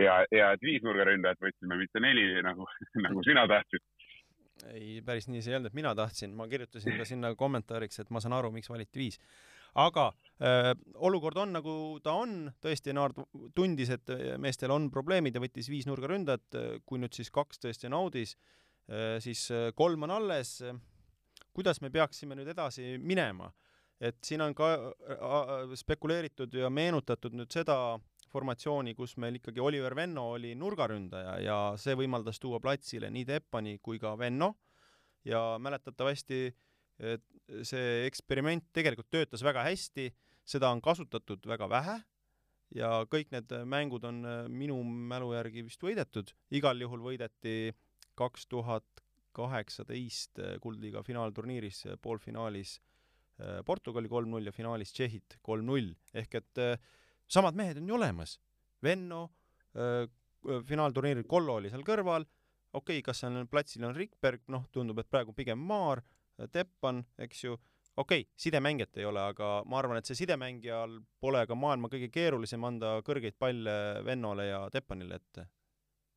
hea, 0.00 0.14
hea, 0.32 0.48
et 0.52 0.64
viis 0.64 0.82
nurgaründajat 0.84 1.42
võtsime, 1.44 1.78
mitte 1.80 2.02
neli, 2.02 2.26
nagu, 2.46 2.66
nagu 3.06 3.24
sina 3.26 3.46
tahtsid 3.50 3.84
ei, 4.70 5.00
päris 5.06 5.28
nii 5.28 5.42
see 5.42 5.52
ei 5.52 5.58
olnud, 5.58 5.72
et 5.72 5.78
mina 5.78 5.94
tahtsin, 5.98 6.34
ma 6.36 6.46
kirjutasin 6.50 6.98
ka 6.98 7.06
sinna 7.08 7.34
kommentaariks, 7.38 8.00
et 8.02 8.12
ma 8.14 8.22
saan 8.22 8.36
aru, 8.36 8.52
miks 8.54 8.70
valiti 8.70 9.02
viis. 9.02 9.18
aga 9.74 10.06
äh, 10.38 10.70
olukord 10.94 11.36
on 11.42 11.52
nagu 11.56 11.74
ta 12.02 12.14
on, 12.14 12.52
tõesti, 12.62 12.94
Naard 12.94 13.18
tundis, 13.54 13.90
et 13.90 14.12
meestel 14.38 14.70
on 14.70 14.90
probleemid 14.90 15.34
ja 15.34 15.42
võttis 15.42 15.70
viis 15.70 15.88
nurgaründajat, 15.90 16.60
kui 16.86 17.02
nüüd 17.02 17.14
siis 17.14 17.32
kaks 17.34 17.58
tõesti 17.58 17.90
naudis 17.90 18.36
äh,, 18.36 19.18
siis 19.20 19.48
äh, 19.50 19.72
kolm 19.74 20.06
on 20.06 20.14
alles. 20.14 20.62
kuidas 21.54 21.80
me 21.80 21.90
peaksime 21.90 22.34
nüüd 22.34 22.48
edasi 22.48 22.98
minema? 22.98 23.52
et 24.00 24.18
siin 24.26 24.42
on 24.44 24.54
ka 24.54 24.72
äh, 24.74 25.74
spekuleeritud 25.78 26.54
ja 26.54 26.70
meenutatud 26.70 27.34
nüüd 27.36 27.52
seda 27.52 27.98
formatsiooni, 28.34 28.94
kus 28.98 29.16
meil 29.22 29.38
ikkagi 29.38 29.62
Oliver 29.62 29.94
Venno 29.96 30.30
oli 30.34 30.54
nurgaründaja 30.58 31.38
ja 31.44 31.58
see 31.80 31.94
võimaldas 31.98 32.40
tuua 32.42 32.60
platsile 32.62 33.10
nii 33.14 33.28
Teppani 33.28 33.78
kui 33.82 34.00
ka 34.02 34.16
Venno. 34.18 34.54
Ja 35.24 35.54
mäletatavasti 35.62 36.40
see 37.64 37.86
eksperiment 38.06 38.66
tegelikult 38.76 39.08
töötas 39.10 39.42
väga 39.42 39.64
hästi, 39.66 40.10
seda 40.44 40.68
on 40.74 40.82
kasutatud 40.84 41.46
väga 41.48 41.68
vähe 41.72 41.96
ja 42.76 42.90
kõik 43.10 43.32
need 43.32 43.52
mängud 43.70 44.04
on 44.04 44.20
minu 44.52 44.76
mälu 44.84 45.32
järgi 45.34 45.64
vist 45.66 45.82
võidetud, 45.82 46.30
igal 46.54 46.80
juhul 46.80 47.02
võideti 47.04 47.72
kaks 48.18 48.46
tuhat 48.50 49.04
kaheksateist 49.34 50.38
Kuldliiga 50.62 51.02
finaalturniiris 51.02 51.86
poolfinaalis 52.02 52.76
Portugali 53.66 54.10
kolm-null 54.10 54.46
ja 54.46 54.54
finaalis 54.54 54.92
Tšehhit 54.94 55.40
kolm-null 55.42 55.90
ehk 56.14 56.36
et 56.38 56.60
äh, 56.62 56.76
samad 57.30 57.56
mehed 57.58 57.80
on 57.80 57.88
ju 57.88 57.96
olemas. 57.96 58.38
Venno 58.82 59.24
äh,, 59.76 60.08
finaalturniiril 60.68 61.26
Kollo 61.28 61.58
oli 61.60 61.70
seal 61.72 61.84
kõrval, 61.86 62.26
okei 62.74 62.98
okay,, 62.98 63.04
kas 63.06 63.22
seal 63.22 63.46
platsil 63.50 63.86
on 63.88 63.96
Rikberg, 63.96 64.44
noh, 64.52 64.66
tundub, 64.72 65.00
et 65.00 65.10
praegu 65.10 65.32
pigem 65.36 65.60
Maar, 65.60 66.02
Teppan, 66.52 67.04
eks 67.22 67.44
ju, 67.44 67.56
okei 67.96 68.24
okay,, 68.24 68.30
sidemängijat 68.36 68.98
ei 68.98 69.08
ole, 69.08 69.22
aga 69.32 69.50
ma 69.70 69.78
arvan, 69.78 70.00
et 70.00 70.10
see 70.10 70.18
sidemängijal 70.18 70.98
pole 71.22 71.44
ka 71.46 71.56
maailma 71.58 71.90
kõige 71.92 72.10
keerulisem 72.12 72.64
anda 72.66 72.96
kõrgeid 73.06 73.38
palle 73.38 73.76
Vennole 74.06 74.50
ja 74.50 74.64
Teppanile 74.74 75.20
ette. 75.22 75.48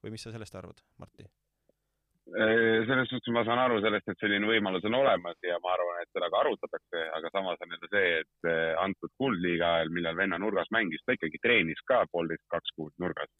või 0.03 0.13
mis 0.13 0.23
sa 0.23 0.31
sellest 0.31 0.55
arvad, 0.55 0.81
Martti? 1.01 1.25
Selles 2.27 3.07
suhtes 3.09 3.31
ma 3.31 3.43
saan 3.47 3.59
aru 3.61 3.79
sellest, 3.81 4.09
et 4.11 4.19
selline 4.19 4.47
võimalus 4.49 4.83
on 4.89 4.97
olemas 4.99 5.37
ja 5.45 5.55
ma 5.63 5.71
arvan, 5.73 6.01
et 6.01 6.09
seda 6.11 6.27
ka 6.33 6.41
arutatakse, 6.41 7.03
aga 7.15 7.31
samas 7.31 7.61
on 7.63 7.75
jälle 7.75 7.89
see, 7.93 8.09
et 8.21 8.49
antud 8.83 9.13
kuldliiga 9.17 9.69
ajal, 9.77 9.91
millal 9.95 10.17
venna 10.17 10.39
nurgas 10.41 10.67
mängis, 10.75 11.03
ta 11.05 11.15
ikkagi 11.15 11.39
treenis 11.43 11.79
ka 11.87 12.03
poolteist, 12.11 12.43
kaks 12.51 12.75
kuud 12.75 12.93
nurgas. 12.99 13.31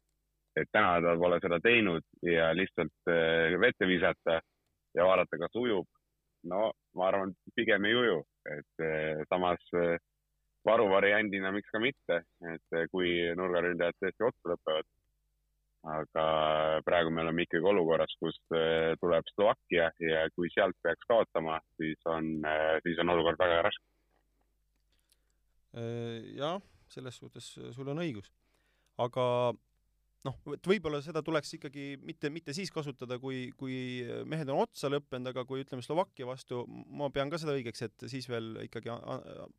et 0.58 0.70
täna 0.74 0.96
ta 1.04 1.12
pole 1.22 1.38
seda 1.38 1.60
teinud 1.62 2.02
ja 2.26 2.48
lihtsalt 2.58 3.10
vette 3.62 3.86
visata 3.86 4.40
ja 4.98 5.06
vaadata, 5.06 5.38
kas 5.38 5.56
ujub. 5.56 5.86
no 6.50 6.72
ma 6.96 7.08
arvan, 7.12 7.34
pigem 7.56 7.86
ei 7.86 7.96
uju, 7.96 8.22
et 8.56 9.28
samas 9.30 9.62
varuvariandina 10.66 11.52
miks 11.52 11.70
ka 11.72 11.80
mitte, 11.80 12.22
et 12.54 12.80
kui 12.92 13.20
nurgaründajad 13.36 14.00
tõesti 14.02 14.28
otsa 14.30 14.54
lõpevad. 14.54 14.88
Aga 15.88 16.24
praegu 16.86 17.12
me 17.14 17.24
oleme 17.24 17.46
ikkagi 17.46 17.68
olukorras, 17.72 18.14
kus 18.22 18.38
eh, 18.56 18.96
tuleb 19.02 19.28
Slovakkia 19.34 19.90
ja 20.04 20.26
kui 20.36 20.50
sealt 20.54 20.78
peaks 20.84 21.08
kaotama, 21.10 21.60
siis 21.80 22.10
on, 22.10 22.34
eh, 22.48 22.80
siis 22.86 23.00
on 23.04 23.14
olukord 23.16 23.40
väga 23.40 23.62
raske. 23.68 23.86
Eh, 25.78 26.34
jah, 26.40 26.60
selles 26.92 27.20
suhtes 27.20 27.54
sul 27.76 27.94
on 27.94 28.04
õigus, 28.04 28.30
aga 29.04 29.24
noh, 30.28 30.38
et 30.56 30.68
võib-olla 30.68 31.00
seda 31.04 31.22
tuleks 31.24 31.54
ikkagi 31.56 31.86
mitte, 32.04 32.32
mitte 32.34 32.56
siis 32.56 32.72
kasutada, 32.74 33.20
kui, 33.22 33.52
kui 33.60 33.78
mehed 34.28 34.50
on 34.52 34.64
otsa 34.66 34.90
lõppenud, 34.92 35.30
aga 35.32 35.46
kui 35.48 35.62
ütleme 35.64 35.86
Slovakkia 35.86 36.28
vastu, 36.28 36.66
ma 36.68 37.08
pean 37.14 37.32
ka 37.32 37.40
seda 37.40 37.56
õigeks, 37.56 37.86
et 37.86 38.08
siis 38.12 38.28
veel 38.28 38.58
ikkagi 38.66 38.92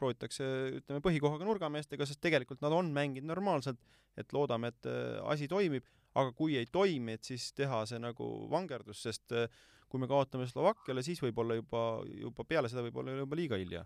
proovitakse, 0.01 0.49
ütleme, 0.83 1.01
põhikohaga 1.05 1.49
nurgameestega, 1.49 2.09
sest 2.09 2.21
tegelikult 2.25 2.61
nad 2.65 2.75
on 2.77 2.91
mänginud 2.93 3.31
normaalselt, 3.31 3.81
et 4.19 4.35
loodame, 4.35 4.75
et 4.75 4.91
asi 5.31 5.49
toimib, 5.49 5.87
aga 6.19 6.33
kui 6.37 6.57
ei 6.59 6.67
toimi, 6.73 7.15
et 7.19 7.25
siis 7.25 7.53
teha 7.57 7.85
see 7.89 8.01
nagu 8.03 8.29
vangerdus, 8.51 9.03
sest 9.07 9.35
äh, 9.37 9.49
kui 9.89 10.01
me 10.03 10.09
kaotame 10.11 10.47
Slovakkiale, 10.49 11.05
siis 11.05 11.23
võib-olla 11.23 11.57
juba, 11.59 11.85
juba 12.21 12.45
peale 12.49 12.69
seda 12.71 12.85
võib 12.87 13.01
olla 13.01 13.17
juba 13.17 13.39
liiga 13.39 13.59
hilja. 13.61 13.85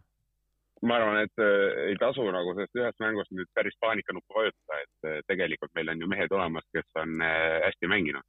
Ma 0.82 0.96
arvan, 0.98 1.20
et 1.22 1.42
äh, 1.42 1.92
ei 1.92 1.98
tasu 2.00 2.24
nagu 2.34 2.56
sellest 2.56 2.78
ühest 2.80 3.02
mängust 3.02 3.30
nüüd 3.30 3.50
päris 3.54 3.76
paanikanuppu 3.84 4.34
vajutada, 4.34 4.78
et 4.82 5.06
äh, 5.08 5.20
tegelikult 5.30 5.70
meil 5.78 5.92
on 5.92 6.00
ju 6.02 6.08
mehed 6.10 6.34
olemas, 6.34 6.66
kes 6.74 6.88
on 6.98 7.22
äh, 7.22 7.60
hästi 7.68 7.90
mänginud. 7.92 8.26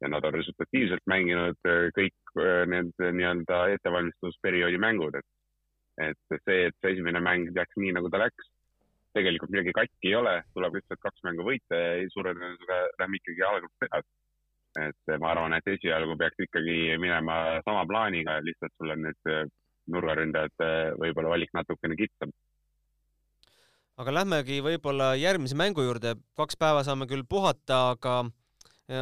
Ja 0.00 0.08
nad 0.08 0.24
on 0.24 0.32
resultatiivselt 0.32 1.02
mänginud 1.10 1.58
kõik 1.92 2.30
need 2.72 3.02
nii-öelda 3.02 3.58
ettevalmistusperioodi 3.74 4.78
mängud, 4.80 5.18
et 5.18 5.26
et 6.00 6.38
see, 6.46 6.70
et 6.70 6.76
see 6.80 6.94
esimene 6.94 7.20
mäng 7.20 7.50
läks 7.52 7.76
nii, 7.76 7.92
nagu 7.92 8.08
ta 8.08 8.22
läks, 8.22 8.46
tegelikult 9.16 9.52
midagi 9.52 9.74
katki 9.76 10.10
ei 10.12 10.16
ole, 10.18 10.34
tuleb 10.54 10.76
lihtsalt 10.78 11.00
kaks 11.02 11.24
mängu 11.26 11.46
võita 11.46 11.78
ja 11.78 12.10
suure 12.14 12.34
tõenäosusega 12.36 12.78
lähme 13.02 13.20
ikkagi 13.20 13.46
algul 13.46 13.72
pead. 13.82 14.10
et 14.80 15.12
ma 15.18 15.32
arvan, 15.32 15.56
et 15.56 15.66
esialgu 15.66 16.14
peaks 16.18 16.44
ikkagi 16.46 16.76
minema 17.02 17.58
sama 17.66 17.82
plaaniga, 17.90 18.38
lihtsalt 18.46 18.72
sul 18.78 18.94
on 18.94 19.02
nüüd 19.08 19.50
nurgaründajate 19.90 20.70
võib-olla 21.02 21.32
valik 21.34 21.50
natukene 21.56 21.98
kitsam. 21.98 22.30
aga 24.00 24.14
lähmegi 24.14 24.60
võib-olla 24.64 25.12
järgmise 25.18 25.58
mängu 25.58 25.82
juurde, 25.84 26.14
kaks 26.38 26.56
päeva 26.56 26.84
saame 26.86 27.10
küll 27.10 27.26
puhata, 27.28 27.90
aga 27.96 28.22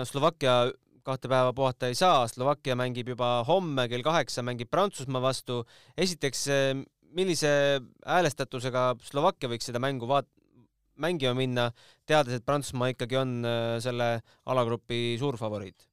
Slovakkia 0.09 0.73
kahte 1.09 1.29
päeva 1.31 1.53
puhata 1.57 1.89
ei 1.89 1.97
saa, 1.97 2.27
Slovakkia 2.29 2.77
mängib 2.77 3.09
juba 3.15 3.43
homme 3.49 3.87
kell 3.89 4.05
kaheksa, 4.05 4.45
mängib 4.45 4.69
Prantsusmaa 4.71 5.23
vastu. 5.23 5.63
esiteks, 5.97 6.49
millise 7.17 7.51
häälestatusega 8.07 8.95
Slovakkia 9.05 9.51
võiks 9.51 9.69
seda 9.71 9.81
mängu 9.83 10.09
vaat-, 10.11 10.31
mängima 11.01 11.35
minna, 11.39 11.69
teades, 12.07 12.39
et 12.39 12.47
Prantsusmaa 12.47 12.93
ikkagi 12.95 13.19
on 13.21 13.39
äh, 13.47 13.77
selle 13.85 14.19
alagrupi 14.47 15.17
suurfavoriit? 15.21 15.89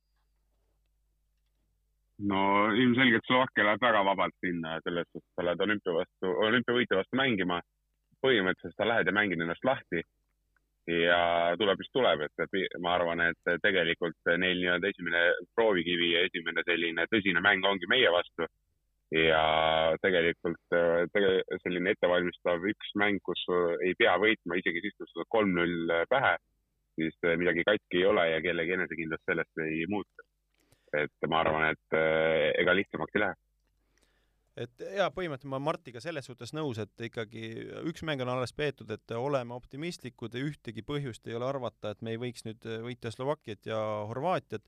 no 2.30 2.42
ilmselgelt 2.72 3.26
Slovakkia 3.28 3.66
läheb 3.68 3.82
väga 3.84 4.02
vabalt 4.08 4.36
sinna, 4.40 4.78
selles 4.84 5.08
suhtes 5.12 5.32
sa 5.36 5.44
lähed 5.44 5.64
olümpia 5.66 5.96
vastu, 5.98 6.30
olümpiavõitja 6.48 7.02
vastu 7.02 7.20
mängima. 7.20 7.62
põhimõtteliselt 8.24 8.80
sa 8.80 8.88
lähed 8.88 9.06
ja 9.06 9.14
mängid 9.14 9.42
ennast 9.44 9.66
lahti 9.68 10.00
ja 10.90 11.18
tuleb, 11.60 11.78
mis 11.82 11.90
tuleb, 11.94 12.22
et, 12.26 12.56
ma 12.82 12.96
arvan, 12.96 13.22
et 13.22 13.50
tegelikult 13.62 14.32
neil 14.38 14.62
nii-öelda 14.62 14.90
esimene 14.90 15.22
proovikivi 15.58 16.12
ja 16.14 16.24
esimene 16.26 16.64
selline 16.66 17.06
tõsine 17.12 17.42
mäng 17.42 17.66
ongi 17.66 17.90
meie 17.90 18.12
vastu. 18.14 18.48
Ja 19.14 19.42
tegelikult 20.02 20.74
tege, 21.14 21.32
selline 21.62 21.94
ettevalmistav 21.94 22.64
üks 22.72 22.94
mäng, 23.00 23.22
kus 23.24 23.44
ei 23.86 23.94
pea 24.00 24.16
võitma, 24.22 24.58
isegi 24.58 24.82
siis, 24.82 24.96
kui 24.98 25.10
sul 25.12 25.26
on 25.26 25.32
kolm-null 25.38 25.94
pähe, 26.10 26.36
siis 26.98 27.20
midagi 27.38 27.68
katki 27.68 28.02
ei 28.02 28.08
ole 28.10 28.30
ja 28.32 28.42
kellegi 28.42 28.78
enesekindlust 28.78 29.30
sellest 29.30 29.66
ei 29.66 29.86
muutu 29.92 30.26
et 31.02 31.28
ma 31.30 31.42
arvan, 31.44 31.72
et 31.74 31.98
äh, 31.98 32.52
ega 32.62 32.76
lihtsamaks 32.78 33.18
ei 33.18 33.26
lähe 33.26 33.42
et 34.56 34.84
jaa, 34.96 35.10
põhimõtteliselt 35.12 35.52
ma 35.52 35.60
Martiga 35.60 36.00
selles 36.00 36.30
suhtes 36.30 36.54
nõus, 36.56 36.78
et 36.80 37.02
ikkagi 37.10 37.50
üks 37.90 38.06
mäng 38.08 38.24
on 38.24 38.32
alles 38.32 38.54
peetud, 38.56 38.92
et 38.94 39.12
oleme 39.18 39.52
optimistlikud 39.52 40.38
ja 40.38 40.44
ühtegi 40.48 40.84
põhjust 40.88 41.28
ei 41.28 41.36
ole 41.36 41.50
arvata, 41.50 41.92
et 41.92 42.06
me 42.06 42.14
ei 42.14 42.22
võiks 42.22 42.46
nüüd 42.48 42.64
võita 42.86 43.12
Slovakkiat 43.12 43.68
ja 43.68 43.80
Horvaatiat. 44.08 44.64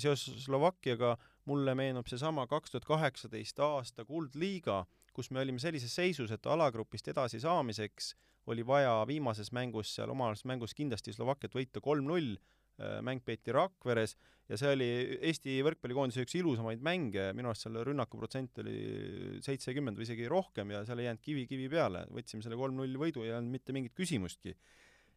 seoses 0.00 0.46
Slovakkiaga 0.46 1.18
mulle 1.48 1.74
meenub 1.78 2.08
seesama 2.10 2.46
kaks 2.46 2.74
tuhat 2.74 2.86
kaheksateist 2.88 3.60
aasta 3.64 4.04
Kuldliiga, 4.04 4.82
kus 5.16 5.32
me 5.32 5.40
olime 5.42 5.58
sellises 5.58 5.94
seisus, 5.94 6.30
et 6.34 6.46
alagrupist 6.46 7.08
edasi 7.08 7.40
saamiseks 7.42 8.14
oli 8.48 8.64
vaja 8.66 9.00
viimases 9.08 9.50
mängus 9.52 9.90
seal 9.96 10.12
omavahelises 10.14 10.46
mängus 10.48 10.76
kindlasti 10.76 11.12
Slovakkiat 11.12 11.56
võita 11.56 11.82
kolm-null 11.84 12.36
Äh, 12.78 13.00
mäng 13.02 13.18
peeti 13.26 13.50
Rakveres 13.50 14.12
ja 14.46 14.56
see 14.58 14.68
oli 14.70 14.86
Eesti 15.26 15.56
võrkpallikoondise 15.66 16.22
üks 16.22 16.36
ilusamaid 16.38 16.82
mänge, 16.86 17.24
minu 17.34 17.50
arust 17.50 17.64
seal 17.64 17.74
rünnaku 17.82 18.20
protsent 18.20 18.60
oli 18.62 19.40
seitsekümmend 19.42 19.98
või 19.98 20.06
isegi 20.06 20.28
rohkem 20.30 20.70
ja 20.70 20.84
seal 20.86 21.02
ei 21.02 21.08
jäänud 21.08 21.24
kivi 21.24 21.42
kivi 21.50 21.66
peale, 21.72 22.04
võtsime 22.14 22.46
selle 22.46 22.58
kolm-null 22.60 22.94
võidu, 23.02 23.24
ei 23.26 23.32
olnud 23.34 23.56
mitte 23.56 23.74
mingit 23.74 23.96
küsimustki. 23.98 24.54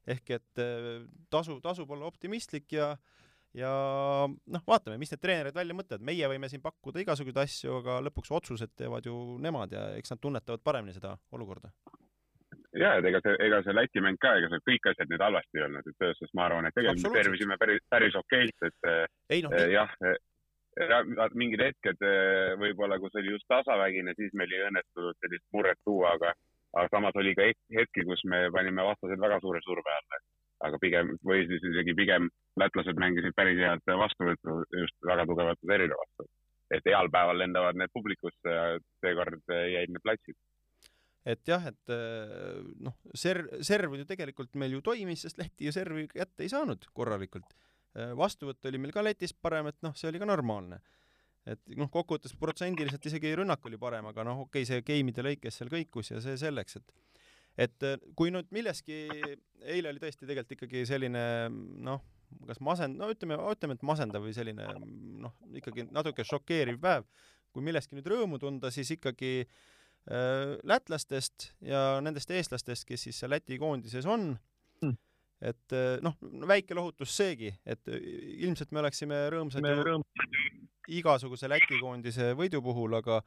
ehk 0.09 0.33
et 0.39 0.63
äh, 0.63 1.05
tasu, 1.29 1.59
tasub 1.61 1.93
olla 1.93 2.09
optimistlik 2.09 2.73
ja 2.73 2.95
ja 3.57 3.71
noh, 4.29 4.63
vaatame, 4.67 4.99
mis 5.01 5.11
need 5.11 5.21
treenerid 5.23 5.55
välja 5.55 5.75
mõtlevad, 5.75 6.05
meie 6.07 6.29
võime 6.31 6.49
siin 6.51 6.63
pakkuda 6.63 7.03
igasuguseid 7.03 7.41
asju, 7.43 7.79
aga 7.81 7.97
lõpuks 8.07 8.31
otsused 8.37 8.71
teevad 8.79 9.07
ju 9.07 9.15
nemad 9.43 9.73
ja 9.75 9.89
eks 9.99 10.13
nad 10.13 10.21
tunnetavad 10.23 10.63
paremini 10.63 10.95
seda 10.95 11.17
olukorda. 11.35 11.73
Ja, 12.71 12.93
et 12.95 13.05
ega 13.09 13.19
see, 13.23 13.35
ega 13.43 13.59
see 13.65 13.75
Läti 13.75 14.01
mäng 14.03 14.19
ka, 14.23 14.31
ega 14.39 14.47
seal 14.51 14.61
kõik 14.63 14.85
asjad 14.93 15.09
nüüd 15.11 15.23
halvasti 15.25 15.59
ei 15.59 15.63
olnud, 15.65 15.87
et 15.87 15.97
selles 15.99 16.19
suhtes 16.21 16.35
ma 16.39 16.45
arvan, 16.47 16.67
et 16.67 16.75
tegelikult 16.77 17.03
me 17.03 17.17
tervisime 17.19 17.57
päris, 17.59 17.81
päris 17.91 18.15
okeilt, 18.15 18.67
et 18.69 18.87
ei, 19.35 19.41
no, 19.43 19.51
eh, 19.57 19.73
jah, 19.73 19.91
eh, 20.07 20.15
mingid 21.35 21.63
hetked 21.65 22.05
eh, 22.07 22.53
võib-olla, 22.61 22.95
kus 23.03 23.17
oli 23.19 23.33
just 23.33 23.47
tasavägine, 23.51 24.15
siis 24.15 24.31
meil 24.39 24.55
ei 24.55 24.63
õnnestunud 24.69 25.19
sellist 25.19 25.43
murret 25.51 25.81
tuua, 25.83 26.15
aga, 26.15 26.31
aga 26.77 26.87
samas 26.95 27.19
oli 27.19 27.35
ka 27.35 27.49
hetki, 27.75 28.07
kus 28.07 28.23
me 28.31 28.45
panime 28.55 28.87
vastased 28.87 29.19
väga 29.19 29.41
suure 29.43 29.59
surve 29.67 29.97
alla. 29.97 30.21
Aga 30.67 30.77
pigem, 30.81 31.15
või 31.25 31.45
siis 31.49 31.63
isegi 31.71 31.95
pigem 31.97 32.29
lätlased 32.61 32.99
mängisid 33.01 33.35
päris 33.37 33.59
head 33.61 33.93
vastuvõttu 34.03 34.61
just 34.77 34.97
väga 35.07 35.25
tugevate 35.29 35.67
serile 35.73 35.97
vastu. 35.97 36.29
et 36.71 36.85
heal 36.87 37.09
päeval 37.11 37.37
lendavad 37.41 37.75
need 37.75 37.91
publikusse 37.93 38.53
ja 38.55 38.65
seekord 39.03 39.41
jäid 39.49 39.91
need 39.91 40.03
platsid 40.03 40.37
et 41.25 41.41
jah, 41.47 41.65
et 41.69 41.93
äh, 41.93 42.61
noh, 42.81 42.95
serv, 43.17 43.49
serv 43.65 43.93
ju 43.97 44.05
tegelikult 44.09 44.55
meil 44.59 44.77
ju 44.77 44.81
toimis, 44.85 45.25
sest 45.25 45.41
Läti 45.41 45.67
ju 45.67 45.73
servi 45.75 46.07
kätte 46.09 46.45
ei 46.45 46.49
saanud 46.49 46.87
korralikult. 46.97 47.53
Äh, 47.93 48.15
vastuvõtt 48.17 48.65
oli 48.69 48.81
meil 48.81 48.95
ka 48.95 49.03
Lätis 49.05 49.33
parem, 49.33 49.69
et 49.69 49.77
noh, 49.85 49.93
see 49.97 50.09
oli 50.09 50.21
ka 50.21 50.29
normaalne. 50.29 50.81
et 51.41 51.61
noh, 51.73 51.89
kokkuvõttes 51.89 52.35
protsendiliselt 52.37 53.05
isegi 53.09 53.31
rünnak 53.33 53.63
oli 53.65 53.77
parem, 53.81 54.05
aga 54.05 54.21
noh, 54.27 54.43
okei 54.43 54.61
okay,, 54.61 54.67
see 54.69 54.83
game'ide 54.85 55.23
lõikes 55.25 55.55
seal 55.57 55.71
kõikus 55.73 56.11
ja 56.11 56.19
see 56.21 56.35
selleks, 56.37 56.77
et 56.77 56.91
et 57.61 57.87
äh, 57.87 57.99
kui 58.17 58.33
nüüd 58.33 58.49
milleski, 58.55 59.03
eile 59.61 59.91
oli 59.91 60.01
tõesti 60.01 60.25
tegelikult 60.25 60.57
ikkagi 60.57 60.85
selline 60.89 61.25
noh, 61.51 62.01
kas 62.47 62.61
masend-, 62.63 62.97
no 62.97 63.11
ütleme, 63.11 63.37
ütleme, 63.51 63.77
et 63.77 63.85
masendav 63.85 64.25
või 64.25 64.33
selline 64.35 64.71
noh, 65.25 65.35
ikkagi 65.59 65.89
natuke 65.91 66.25
šokeeriv 66.27 66.79
päev, 66.81 67.05
kui 67.51 67.63
millestki 67.65 67.97
nüüd 67.97 68.07
rõõmu 68.07 68.39
tunda, 68.39 68.71
siis 68.73 68.93
ikkagi 68.95 69.33
äh, 69.43 69.69
Äh, 70.09 70.57
lätlastest 70.65 71.51
ja 71.61 71.99
nendest 72.01 72.31
eestlastest, 72.33 72.87
kes 72.89 73.03
siis 73.05 73.19
seal 73.21 73.29
Läti 73.29 73.59
koondises 73.61 74.07
on 74.09 74.31
hmm.. 74.81 74.95
et 75.45 75.75
äh, 75.77 75.99
noh, 76.01 76.15
väike 76.49 76.73
lohutus 76.73 77.13
seegi, 77.13 77.51
et 77.69 77.85
äh, 77.85 78.01
ilmselt 78.47 78.73
me 78.73 78.81
oleksime 78.81 79.19
rõõmsad 79.29 79.61
me 79.61 79.75
rõõm... 79.77 80.05
igasuguse 80.89 81.45
Läti 81.51 81.77
koondise 81.77 82.31
võidu 82.33 82.63
puhul, 82.65 82.97
aga 82.97 83.19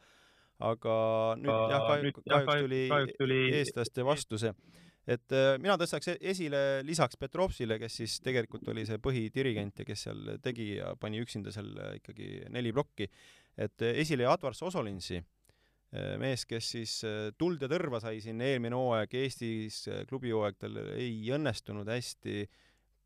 aga 0.64 0.96
nüüd 1.40 1.52
uh, 1.52 1.66
jah, 1.72 1.84
kahjuks, 1.90 2.24
kahjuks 2.30 2.64
tuli, 2.64 2.80
kahjuks 2.92 3.20
tuli 3.20 3.42
eestlaste 3.60 4.06
vastu 4.06 4.40
see. 4.40 4.54
et 5.06 5.36
äh, 5.36 5.54
mina 5.60 5.76
tõstaks 5.80 6.14
e-, 6.14 6.18
esile 6.32 6.64
lisaks 6.86 7.20
Petrovsile, 7.20 7.78
kes 7.82 8.00
siis 8.02 8.18
tegelikult 8.24 8.68
oli 8.72 8.86
see 8.88 9.00
põhidirigent 9.02 9.84
ja 9.84 9.88
kes 9.88 10.08
seal 10.08 10.34
tegi 10.42 10.74
ja 10.78 10.94
pani 11.00 11.22
üksinda 11.22 11.52
seal 11.54 11.72
ikkagi 12.00 12.48
neli 12.54 12.72
plokki, 12.72 13.10
et 13.60 13.88
esile 13.94 14.28
Advar 14.30 14.56
Sosolinsi 14.56 15.20
Äh, 15.94 16.16
mees, 16.18 16.42
kes 16.50 16.68
siis 16.74 16.92
äh, 17.06 17.28
tuld 17.38 17.62
ja 17.62 17.68
tõrva 17.70 18.00
sai 18.02 18.18
siin 18.22 18.40
eelmine 18.42 18.74
hooaeg 18.74 19.12
Eestis, 19.14 19.84
äh, 19.86 20.02
klubi 20.10 20.32
hooaeg 20.34 20.56
tal 20.58 20.80
ei 20.96 21.20
õnnestunud 21.36 21.86
hästi, 21.86 22.48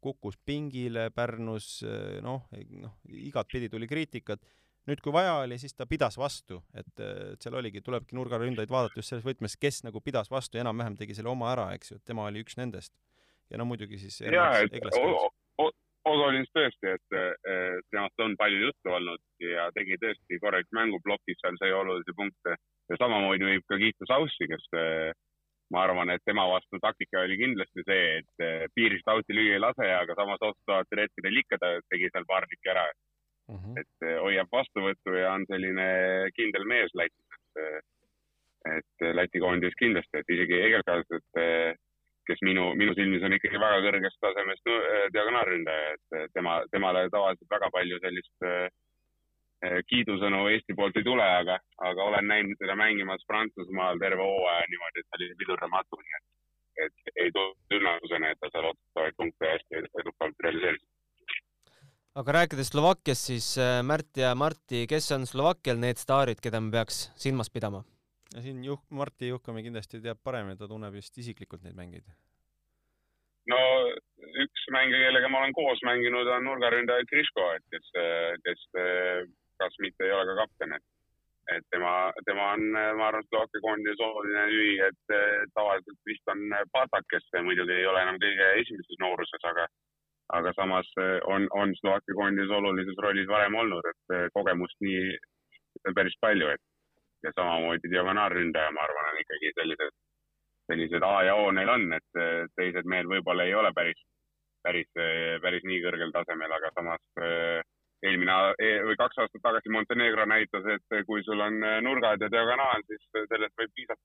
kukkus 0.00 0.38
pingile 0.46 1.08
Pärnus, 1.10 1.82
noh, 2.22 2.44
noh, 2.78 2.92
igatpidi 3.10 3.66
tuli 3.68 3.88
kriitikat, 3.90 4.44
nüüd, 4.88 5.02
kui 5.04 5.12
vaja 5.14 5.38
oli, 5.42 5.58
siis 5.60 5.76
ta 5.76 5.86
pidas 5.88 6.16
vastu, 6.20 6.62
et, 6.76 6.90
et 7.00 7.44
seal 7.44 7.58
oligi, 7.60 7.82
tulebki 7.84 8.16
nurgaründajaid 8.18 8.72
vaadata 8.72 9.00
just 9.00 9.12
selles 9.12 9.26
võtmes, 9.26 9.58
kes 9.60 9.82
nagu 9.86 10.00
pidas 10.04 10.30
vastu 10.32 10.58
ja 10.58 10.64
enam-vähem 10.64 10.96
tegi 10.98 11.16
selle 11.18 11.32
oma 11.32 11.52
ära, 11.52 11.70
eks 11.76 11.92
ju, 11.92 11.98
et 12.00 12.08
tema 12.08 12.28
oli 12.28 12.44
üks 12.44 12.58
nendest. 12.60 12.94
ja 13.50 13.60
no 13.60 13.64
muidugi 13.68 14.00
siis. 14.00 14.20
ja, 14.20 14.50
et 14.60 15.76
Odolis 16.08 16.48
tõesti, 16.56 16.92
et 16.94 17.16
temast 17.92 18.22
on 18.24 18.36
palju 18.40 18.68
juttu 18.68 18.92
olnud 18.96 19.20
ja 19.44 19.66
tegi 19.76 19.98
tõesti 20.00 20.38
korralik 20.40 20.70
mänguplokis 20.72 21.36
seal 21.42 21.58
sai 21.60 21.72
olulisi 21.74 22.14
punkte 22.16 22.54
ja 22.88 22.98
samamoodi 23.00 23.44
võib 23.44 23.66
ka 23.68 23.76
kiita 23.82 24.08
Saussi, 24.08 24.48
kes 24.48 24.64
ma 25.74 25.82
arvan, 25.84 26.08
et 26.14 26.24
tema 26.24 26.46
vastu 26.48 26.80
taktika 26.80 27.26
oli 27.26 27.36
kindlasti 27.42 27.84
see, 27.84 28.22
et 28.22 28.72
piirist 28.78 29.10
out'i 29.12 29.36
lüüa 29.36 29.58
ei 29.58 29.60
lase, 29.60 29.90
aga 29.98 30.16
samas 30.16 30.40
otsustavatel 30.48 31.04
hetkedel 31.04 31.42
ikka 31.42 31.60
ta 31.60 31.74
tegi 31.92 32.08
seal 32.14 32.24
paar 32.30 32.48
tükki 32.48 32.72
ära 32.72 32.86
mm. 33.48 33.56
-hmm. 33.56 33.80
et 33.80 34.06
eh, 34.08 34.18
hoiab 34.22 34.48
vastuvõttu 34.52 35.14
ja 35.16 35.32
on 35.32 35.44
selline 35.50 35.86
kindel 36.36 36.64
mees 36.72 36.94
Lätis, 36.94 37.36
et, 37.36 37.62
eh, 37.64 37.78
et 38.78 39.06
eh, 39.06 39.14
Läti 39.14 39.42
koondis 39.44 39.76
kindlasti, 39.82 40.20
et 40.20 40.34
isegi 40.36 40.60
Egelkas, 40.68 41.06
et 41.18 41.78
kes 42.28 42.42
minu, 42.44 42.74
minu 42.76 42.92
silmis 42.94 43.22
on 43.24 43.32
ikkagi 43.32 43.60
väga 43.60 43.78
kõrgest 43.86 44.18
tasemest 44.20 44.66
no, 44.68 44.74
diagonaalründaja, 45.14 45.94
et 45.94 46.34
tema, 46.36 46.58
temale 46.70 47.06
tavaliselt 47.14 47.54
väga 47.56 47.70
palju 47.72 48.00
sellist 48.02 48.48
kiidusõnu 49.90 50.42
Eesti 50.52 50.76
poolt 50.76 50.98
ei 51.00 51.06
tule, 51.06 51.24
aga, 51.24 51.56
aga 51.88 52.04
olen 52.10 52.28
näinud 52.30 52.60
teda 52.60 52.76
mängimas 52.76 53.24
Prantsusmaal 53.26 53.98
terve 53.98 54.22
hooaja 54.22 54.68
niimoodi, 54.70 55.00
et 55.00 55.08
ta 55.08 55.18
oli 55.18 55.30
pidurdamatu, 55.40 55.98
nii 56.02 56.18
et, 56.18 56.28
et 56.84 57.24
ei 57.24 57.32
tulnud 57.32 57.76
üllatusena, 57.80 58.30
et 58.30 58.40
ta 58.44 58.52
seal 58.52 58.68
otsustavaid 58.74 59.16
punkte 59.16 59.50
hästi 59.54 59.82
edukalt 60.04 60.46
realiseeris 60.46 60.84
aga 62.18 62.34
rääkides 62.34 62.72
Slovakkiast, 62.72 63.28
siis 63.30 63.48
äh, 63.62 63.78
Märt 63.86 64.18
ja 64.18 64.34
Marti, 64.34 64.86
kes 64.90 65.12
on 65.14 65.26
Slovakkial 65.26 65.78
need 65.78 66.00
staarid, 66.00 66.40
keda 66.42 66.60
me 66.60 66.72
peaks 66.74 67.08
silmas 67.20 67.50
pidama? 67.50 67.84
ja 68.34 68.42
siin 68.44 68.58
Juh-, 68.64 68.82
Marti 68.90 69.30
Juhkami 69.30 69.62
kindlasti 69.64 70.02
teab 70.04 70.18
paremini, 70.24 70.58
ta 70.58 70.68
tunneb 70.68 70.98
just 70.98 71.16
isiklikult 71.22 71.62
neid 71.64 71.78
mängijaid. 71.78 72.10
no 73.52 73.60
üks 74.44 74.66
mängija, 74.74 75.06
kellega 75.06 75.30
ma 75.32 75.44
olen 75.44 75.54
koos 75.56 75.80
mänginud, 75.86 76.28
on 76.34 76.44
nurgaründaja 76.44 77.06
Kriško, 77.08 77.46
et 77.56 77.64
kes, 77.72 77.90
kes 78.44 78.66
kas 79.62 79.78
mitte 79.82 80.04
ei 80.06 80.14
ole 80.14 80.26
ka 80.28 80.40
kapten, 80.42 80.76
et 80.76 80.86
et 81.48 81.64
tema, 81.72 82.10
tema 82.28 82.50
on, 82.52 82.64
ma 82.98 83.06
arvan, 83.08 83.24
Slovakkia 83.30 83.62
koondise 83.64 84.04
oluline 84.04 84.42
lüli, 84.50 84.74
et 84.84 85.14
tavaliselt 85.56 85.96
vist 86.04 86.28
on 86.28 86.42
Patak, 86.74 87.06
kes 87.08 87.24
muidugi 87.46 87.72
ei 87.72 87.86
ole 87.88 88.02
enam 88.04 88.18
kõige 88.20 88.50
esimeses 88.60 89.00
nooruses, 89.00 89.46
aga 89.48 89.64
aga 90.36 90.52
samas 90.56 90.88
eh, 91.00 91.20
on, 91.24 91.46
on 91.50 91.74
Slovakkia 91.80 92.14
koondis 92.14 92.50
olulises 92.50 92.98
rollis 93.02 93.28
varem 93.28 93.54
olnud, 93.54 93.86
et 93.92 94.16
eh, 94.16 94.26
kogemust 94.34 94.76
nii 94.84 95.14
päris 95.96 96.16
palju, 96.20 96.50
et 96.52 96.64
ja 97.26 97.32
samamoodi 97.34 97.90
diagonaalründaja, 97.90 98.74
ma 98.74 98.84
arvan, 98.84 99.10
on 99.12 99.22
ikkagi 99.22 99.54
sellised, 99.56 99.96
sellised 100.70 101.06
A 101.06 101.14
ja 101.26 101.34
O 101.40 101.48
neil 101.52 101.72
on, 101.72 101.88
et 101.96 102.20
eh, 102.20 102.44
teised 102.60 102.86
mehed 102.92 103.08
võib-olla 103.10 103.48
ei 103.48 103.56
ole 103.56 103.72
päris, 103.76 104.04
päris, 104.66 104.90
päris 105.42 105.64
nii 105.64 105.80
kõrgel 105.86 106.12
tasemel, 106.12 106.52
aga 106.52 106.70
samas 106.74 107.24
eelmine 108.04 108.34
või 108.86 108.96
kaks 108.98 109.20
aastat 109.22 109.42
tagasi 109.42 109.70
Montenegro 109.72 110.26
näitas, 110.28 110.66
et 110.74 111.06
kui 111.06 111.22
sul 111.24 111.40
on 111.40 111.62
nurgad 111.86 112.20
ja 112.22 112.28
diagonaal, 112.30 112.82
siis 112.90 113.06
sellest 113.14 113.54
võib 113.58 113.72
piisata 113.74 114.02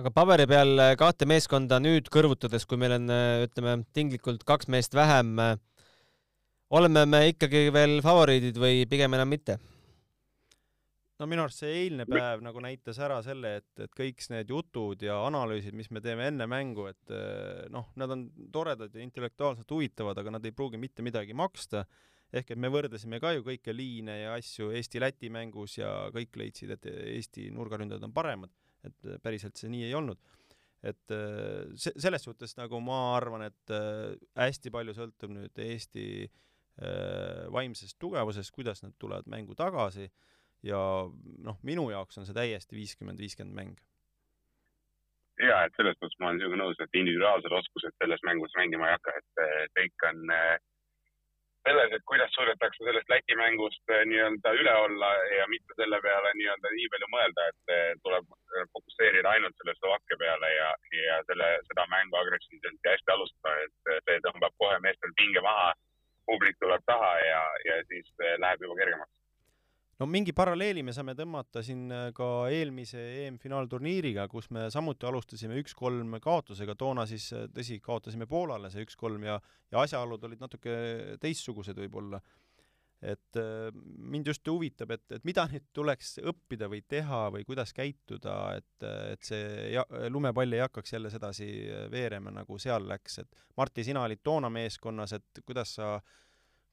aga 0.00 0.12
paberi 0.14 0.46
peal 0.48 0.78
äh, 0.80 0.94
kahte 1.00 1.26
meeskonda 1.28 1.78
nüüd 1.82 2.08
kõrvutades, 2.12 2.64
kui 2.68 2.80
meil 2.80 2.96
on, 2.96 3.10
äh, 3.12 3.42
ütleme, 3.46 3.82
tinglikult 3.96 4.46
kaks 4.48 4.70
meest 4.72 4.96
vähem, 4.96 5.34
äh, 5.42 5.58
oleme 6.72 7.04
me 7.08 7.26
ikkagi 7.32 7.66
veel 7.74 8.00
favoriidid 8.04 8.56
või 8.60 8.86
pigem 8.88 9.18
enam 9.18 9.32
mitte? 9.32 9.58
no 11.22 11.28
minu 11.30 11.44
arust 11.44 11.60
see 11.60 11.74
eilne 11.84 12.02
päev 12.08 12.40
nagu 12.42 12.58
näitas 12.64 12.96
ära 12.98 13.20
selle, 13.22 13.58
et, 13.60 13.84
et 13.84 13.92
kõik 13.94 14.24
need 14.32 14.48
jutud 14.50 15.04
ja 15.06 15.20
analüüsid, 15.28 15.76
mis 15.78 15.92
me 15.94 16.00
teeme 16.02 16.24
enne 16.32 16.48
mängu, 16.50 16.88
et 16.90 17.12
noh, 17.70 17.92
nad 18.00 18.10
on 18.10 18.24
toredad 18.50 18.96
ja 18.96 19.04
intellektuaalselt 19.04 19.70
huvitavad, 19.70 20.18
aga 20.18 20.32
nad 20.34 20.48
ei 20.48 20.56
pruugi 20.56 20.80
mitte 20.82 21.04
midagi 21.06 21.36
maksta. 21.36 21.84
ehk 22.32 22.50
et 22.50 22.58
me 22.58 22.72
võrdlesime 22.72 23.20
ka 23.20 23.36
ju 23.36 23.44
kõiki 23.46 23.76
liine 23.76 24.18
ja 24.18 24.34
asju 24.34 24.72
Eesti-Läti 24.72 25.30
mängus 25.30 25.78
ja 25.78 26.08
kõik 26.10 26.34
leidsid, 26.34 26.70
et 26.74 26.90
Eesti 26.90 27.52
nurgaründajad 27.54 28.02
on 28.02 28.16
paremad 28.16 28.50
et 28.86 29.08
äh, 29.08 29.18
päriselt 29.22 29.58
see 29.58 29.70
nii 29.72 29.88
ei 29.88 29.94
olnud. 29.98 30.20
et 30.82 31.14
äh, 31.14 31.68
se-, 31.78 31.94
selles 31.96 32.24
suhtes 32.26 32.56
nagu 32.58 32.80
ma 32.82 33.14
arvan, 33.16 33.46
et 33.46 33.74
äh, 33.74 34.14
hästi 34.38 34.72
palju 34.74 34.96
sõltub 34.98 35.34
nüüd 35.34 35.62
Eesti 35.66 36.06
vaimsest 37.52 37.98
tugevusest, 38.00 38.48
kuidas 38.50 38.80
nad 38.80 38.94
tulevad 38.98 39.26
mängu 39.28 39.52
tagasi 39.54 40.06
ja 40.64 40.78
noh, 41.44 41.58
minu 41.68 41.84
jaoks 41.92 42.16
on 42.18 42.24
see 42.24 42.34
täiesti 42.34 42.78
viiskümmend, 42.78 43.20
viiskümmend 43.20 43.54
mäng. 43.54 43.74
ja 45.44 45.58
et 45.66 45.76
selles 45.76 45.98
mõttes 46.00 46.16
ma 46.18 46.30
olen 46.30 46.40
sinuga 46.40 46.60
nõus, 46.62 46.80
et 46.80 46.96
individuaalsed 46.96 47.54
oskused 47.58 47.98
selles 48.00 48.24
mängus 48.24 48.56
mängima 48.56 48.88
ei 48.88 48.96
hakka, 48.96 49.14
et 49.20 49.76
kõik 49.76 50.08
on 50.08 50.32
äh, 50.32 50.56
selles, 51.66 51.92
et 51.96 52.04
kuidas 52.10 52.32
suudetakse 52.34 52.84
sellest 52.84 53.10
Läti 53.12 53.36
mängust 53.38 53.94
eh, 53.94 54.02
nii-öelda 54.10 54.52
üle 54.60 54.74
olla 54.86 55.10
ja 55.38 55.46
mitte 55.52 55.76
selle 55.78 56.00
peale 56.06 56.32
nii-öelda 56.38 56.74
nii 56.74 56.90
palju 56.94 57.08
mõelda, 57.14 57.46
et 57.52 57.74
eh, 57.76 57.92
tuleb 58.06 58.34
eh, 58.34 58.66
fokusseerida 58.74 59.34
ainult 59.34 59.56
selle 59.60 59.76
Slovakkia 59.78 60.20
peale 60.24 60.52
ja, 60.56 60.68
ja 60.98 61.22
selle, 61.30 61.48
seda 61.70 61.86
mängu 61.94 62.20
agressiivselt 62.22 62.84
ja 62.84 62.96
hästi 62.96 63.16
alustada, 63.16 63.56
et 63.66 64.04
see 64.08 64.20
tõmbab 64.26 64.58
kohe 64.64 64.78
meestel 64.86 65.16
pinge 65.22 65.44
maha, 65.46 65.72
publik 66.30 66.58
tuleb 66.62 66.86
taha 66.86 67.12
ja, 67.26 67.42
ja 67.68 67.80
siis 67.90 68.14
läheb 68.42 68.66
juba 68.66 68.78
kergemaks 68.82 69.21
no 70.02 70.08
mingi 70.10 70.34
paralleeli 70.34 70.82
me 70.82 70.92
saame 70.94 71.14
tõmmata 71.18 71.62
siin 71.64 71.86
äh, 71.94 72.08
ka 72.16 72.28
eelmise 72.50 73.02
EM-finaalturniiriga, 73.22 74.26
kus 74.30 74.48
me 74.54 74.66
samuti 74.72 75.06
alustasime 75.06 75.58
üks-kolm 75.62 76.16
kaotusega, 76.22 76.74
toona 76.78 77.06
siis 77.08 77.28
äh, 77.36 77.46
tõsi, 77.54 77.78
kaotasime 77.84 78.26
Poolale 78.30 78.72
see 78.72 78.82
üks-kolm 78.86 79.28
ja, 79.28 79.38
ja 79.70 79.84
asjaolud 79.84 80.24
olid 80.26 80.42
natuke 80.42 80.72
teistsugused 81.22 81.78
võib-olla. 81.84 82.18
et 83.02 83.38
äh, 83.38 83.68
mind 84.14 84.26
just 84.30 84.46
huvitab, 84.46 84.90
et, 84.94 85.04
et 85.14 85.24
mida 85.26 85.46
nüüd 85.50 85.68
tuleks 85.74 86.16
õppida 86.32 86.68
või 86.70 86.82
teha 86.88 87.22
või 87.34 87.46
kuidas 87.46 87.74
käituda, 87.74 88.36
et, 88.58 88.88
et 89.14 89.22
see 89.26 89.70
ja, 89.74 89.86
lumepall 90.10 90.54
ei 90.54 90.62
hakkaks 90.62 90.96
jälle 90.96 91.10
sedasi 91.10 91.48
veerema, 91.90 92.34
nagu 92.34 92.58
seal 92.58 92.86
läks, 92.90 93.18
et 93.22 93.40
Martti, 93.58 93.84
sina 93.84 94.02
olid 94.06 94.22
toona 94.24 94.50
meeskonnas, 94.50 95.14
et 95.18 95.42
kuidas 95.46 95.74
sa 95.78 95.94
äh, 95.96 96.20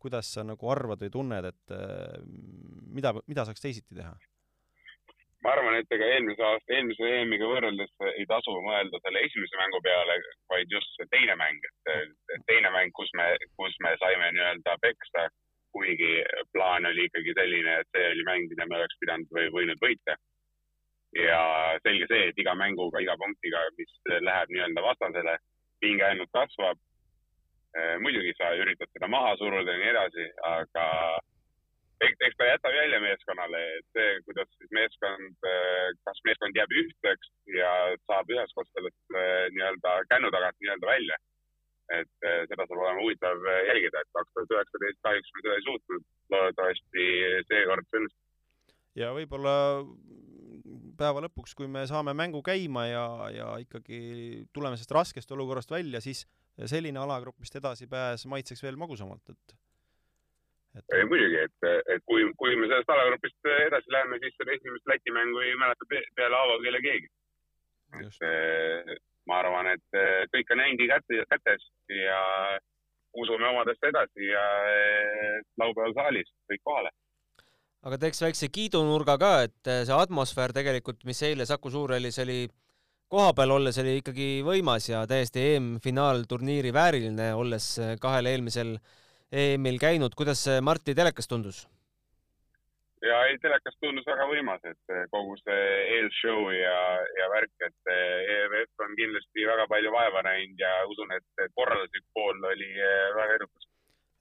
kuidas 0.01 0.33
sa 0.33 0.45
nagu 0.47 0.71
arvad 0.71 1.01
või 1.03 1.13
tunned, 1.13 1.45
et 1.51 1.75
äh, 1.75 2.19
mida, 2.95 3.13
mida 3.27 3.45
saaks 3.47 3.63
teisiti 3.63 3.97
teha? 3.99 4.15
ma 5.43 5.53
arvan, 5.55 5.77
et 5.79 5.93
ega 5.95 6.07
eelmise 6.13 6.43
aasta, 6.43 6.73
eelmise 6.75 7.09
EM-iga 7.21 7.47
võrreldes 7.47 7.91
ei 8.11 8.25
tasu 8.27 8.55
mõelda 8.63 8.99
selle 9.03 9.21
esimese 9.23 9.59
mängu 9.59 9.79
peale, 9.85 10.17
vaid 10.51 10.73
just 10.75 10.97
see 10.97 11.07
teine 11.13 11.35
mäng, 11.39 11.67
et 11.93 12.43
teine 12.49 12.71
mäng, 12.75 12.91
kus 12.97 13.11
me, 13.15 13.29
kus 13.55 13.77
me 13.85 13.93
saime 14.01 14.33
nii-öelda 14.35 14.75
peksta, 14.83 15.29
kuigi 15.75 16.11
plaan 16.51 16.89
oli 16.89 17.07
ikkagi 17.07 17.35
selline, 17.37 17.77
et 17.79 17.95
see 17.95 18.09
oli 18.15 18.25
mäng, 18.27 18.51
mida 18.51 18.67
me 18.67 18.81
oleks 18.81 18.99
pidanud 18.99 19.31
või 19.37 19.47
võinud 19.55 19.85
võita. 19.85 20.17
ja 21.17 21.39
selge 21.87 22.05
see, 22.11 22.27
et 22.29 22.37
iga 22.43 22.53
mänguga, 22.53 22.99
iga 23.01 23.15
punktiga, 23.17 23.63
mis 23.79 23.95
läheb 24.11 24.51
nii-öelda 24.51 24.83
vastasele, 24.85 25.39
pinge 25.81 26.03
ainult 26.05 26.29
kasvab 26.35 26.77
muidugi 28.01 28.31
sa 28.37 28.49
üritad 28.57 28.89
seda 28.93 29.07
maha 29.07 29.35
suruda 29.37 29.75
ja 29.75 29.77
nii 29.77 29.91
edasi, 29.91 30.23
aga 30.49 30.85
eks, 32.05 32.19
eks 32.27 32.37
ta 32.39 32.47
jätab 32.47 32.75
jälje 32.75 32.99
meeskonnale, 33.03 33.61
et 33.79 33.97
see, 33.97 34.11
kuidas 34.27 34.49
siis 34.55 34.71
meeskond, 34.75 35.49
äh, 35.51 35.89
kas 36.07 36.21
meeskond 36.27 36.59
jääb 36.59 36.75
ühtseks 36.81 37.33
ja 37.55 37.73
saab 38.09 38.31
üheskoos 38.33 38.69
sellest 38.75 39.17
äh, 39.17 39.49
nii-öelda 39.55 39.95
kännu 40.13 40.31
tagant 40.35 40.57
nii-öelda 40.61 40.93
välja. 40.93 41.19
et 41.89 42.21
seda 42.21 42.67
saab 42.69 42.75
olema 42.77 43.01
huvitav 43.01 43.45
jälgida, 43.65 44.01
et 44.03 44.11
kaks 44.13 44.33
tuhat 44.35 44.51
üheksateist 44.53 44.99
kahjuks 45.01 45.31
me 45.33 45.41
seda 45.41 45.55
ei 45.57 45.63
suutnud, 45.65 46.03
loodetavasti 46.29 47.05
seekord 47.49 47.87
see 47.87 48.01
õnnestub. 48.01 48.75
ja 49.01 49.09
võib-olla 49.15 49.53
päeva 50.99 51.23
lõpuks, 51.25 51.55
kui 51.57 51.65
me 51.71 51.87
saame 51.89 52.13
mängu 52.13 52.43
käima 52.45 52.85
ja, 52.85 53.05
ja 53.33 53.47
ikkagi 53.63 53.99
tuleme 54.53 54.77
sellest 54.77 54.93
raskest 54.99 55.33
olukorrast 55.33 55.73
välja, 55.73 56.01
siis 56.03 56.27
selline 56.67 56.99
alagrupist 56.99 57.55
edasipääs 57.55 58.25
maitseks 58.27 58.63
veel 58.63 58.77
magusamalt, 58.79 59.29
et 59.29 59.55
et... 60.77 60.85
ei 60.97 61.05
muidugi, 61.09 61.39
et, 61.47 61.67
et 61.95 62.05
kui, 62.09 62.25
kui 62.39 62.55
me 62.59 62.69
sellest 62.69 62.93
alagrupist 62.93 63.51
edasi 63.55 63.95
läheme, 63.95 64.19
siis 64.23 64.35
seda 64.37 64.55
esimest 64.55 64.91
Läti 64.91 65.13
mängu 65.15 65.43
ei 65.45 65.55
mäleta 65.59 65.87
peale 65.89 66.35
haavakeele 66.35 66.81
keegi. 66.85 67.11
et 67.99 68.23
eh, 68.29 68.95
ma 69.27 69.39
arvan, 69.41 69.71
et 69.73 69.97
eh, 69.97 70.25
kõik 70.33 70.53
on 70.53 70.63
endi 70.65 70.87
käte, 70.91 71.23
kätes 71.33 71.65
ja 71.89 72.21
usume 73.17 73.47
omadesse 73.49 73.89
edasi 73.89 74.29
ja 74.29 74.45
eh, 74.69 75.37
laupäeval 75.57 75.95
saalis 75.97 76.29
kõik 76.51 76.61
kohale 76.63 76.91
aga 77.87 77.97
teeks 77.97 78.21
väikse 78.21 78.49
kiidunurga 78.51 79.15
ka, 79.17 79.31
et 79.47 79.69
see 79.87 79.95
atmosfäär 79.95 80.51
tegelikult, 80.53 81.05
mis 81.07 81.21
eile 81.23 81.45
Saku 81.47 81.71
Suurhallis 81.71 82.19
oli 82.19 82.41
kohapeal 83.09 83.55
olles 83.57 83.77
oli 83.81 83.97
ikkagi 83.99 84.29
võimas 84.45 84.85
ja 84.89 85.01
täiesti 85.09 85.41
EM-finaalturniiri 85.55 86.73
vääriline, 86.73 87.33
olles 87.33 87.71
kahel 88.01 88.29
eelmisel 88.29 88.77
EM-il 89.31 89.79
käinud. 89.81 90.15
kuidas 90.17 90.43
see 90.45 90.61
Marti 90.61 90.95
telekas 90.95 91.27
tundus? 91.27 91.67
ja 93.01 93.17
ei, 93.29 93.37
telekas 93.39 93.77
tundus 93.79 94.05
väga 94.07 94.25
võimas, 94.27 94.63
et 94.67 94.93
eh, 94.93 95.05
kogu 95.13 95.37
see 95.39 95.67
eelshow 95.95 96.49
ja, 96.51 96.77
ja 97.19 97.29
värk, 97.31 97.53
et 97.67 97.91
EVF 97.93 98.85
on 98.85 98.95
kindlasti 98.99 99.47
väga 99.47 99.67
palju 99.71 99.93
vaeva 99.95 100.23
näinud 100.27 100.59
ja 100.59 100.73
usun, 100.91 101.13
et 101.15 101.45
korralduslik 101.55 102.05
pool 102.13 102.43
oli 102.51 102.73
väga 103.15 103.39
edukas 103.39 103.68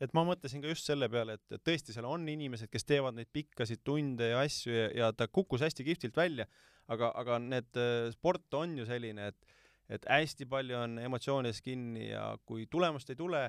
et 0.00 0.14
ma 0.14 0.24
mõtlesin 0.28 0.62
ka 0.62 0.72
just 0.72 0.88
selle 0.88 1.08
peale, 1.12 1.38
et, 1.38 1.44
et 1.56 1.64
tõesti 1.66 1.94
seal 1.94 2.06
on 2.08 2.26
inimesed, 2.28 2.70
kes 2.70 2.86
teevad 2.86 3.16
neid 3.18 3.30
pikkasid 3.34 3.84
tunde 3.84 4.32
ja 4.32 4.42
asju 4.44 4.74
ja, 4.74 4.88
ja 5.02 5.12
ta 5.12 5.26
kukkus 5.26 5.64
hästi 5.66 5.86
kihvtilt 5.86 6.16
välja, 6.16 6.46
aga, 6.88 7.12
aga 7.18 7.38
need 7.42 7.80
sport 8.14 8.54
on 8.60 8.76
ju 8.78 8.86
selline, 8.88 9.32
et 9.32 9.56
et 9.88 10.04
hästi 10.04 10.44
palju 10.48 10.76
on 10.76 10.98
emotsioonides 11.00 11.62
kinni 11.64 12.10
ja 12.10 12.34
kui 12.46 12.66
tulemust 12.70 13.08
ei 13.08 13.16
tule, 13.16 13.40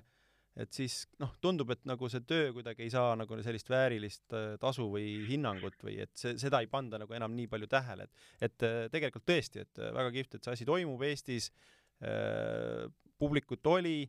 et 0.60 0.76
siis 0.76 1.02
noh, 1.22 1.32
tundub, 1.44 1.72
et 1.74 1.84
nagu 1.88 2.10
see 2.12 2.24
töö 2.28 2.52
kuidagi 2.56 2.86
ei 2.86 2.94
saa 2.94 3.14
nagu 3.20 3.38
sellist 3.46 3.70
väärilist 3.72 4.36
äh, 4.36 4.54
tasu 4.62 4.90
või 4.92 5.06
hinnangut 5.30 5.78
või 5.86 6.00
et 6.04 6.14
see, 6.20 6.36
seda 6.42 6.62
ei 6.64 6.70
panda 6.72 7.00
nagu 7.02 7.16
enam 7.16 7.36
nii 7.38 7.50
palju 7.52 7.70
tähele, 7.72 8.08
et 8.08 8.50
et 8.50 8.68
äh, 8.68 8.80
tegelikult 8.92 9.28
tõesti, 9.30 9.66
et 9.66 9.82
äh, 9.84 9.94
väga 9.96 10.14
kihvt, 10.16 10.36
et 10.36 10.48
see 10.48 10.58
asi 10.58 10.70
toimub 10.70 11.04
Eestis, 11.06 11.52
publikut 13.20 13.68
oli, 13.68 14.06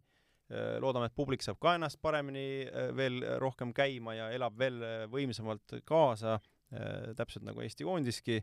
loodame, 0.82 1.06
et 1.06 1.14
publik 1.14 1.44
saab 1.46 1.60
ka 1.62 1.76
ennast 1.78 2.00
paremini 2.02 2.66
veel 2.98 3.20
rohkem 3.38 3.70
käima 3.76 4.16
ja 4.16 4.30
elab 4.34 4.56
veel 4.58 4.80
võimsamalt 5.12 5.76
kaasa, 5.86 6.40
täpselt 7.18 7.46
nagu 7.46 7.62
Eesti 7.62 7.86
koondiski, 7.86 8.40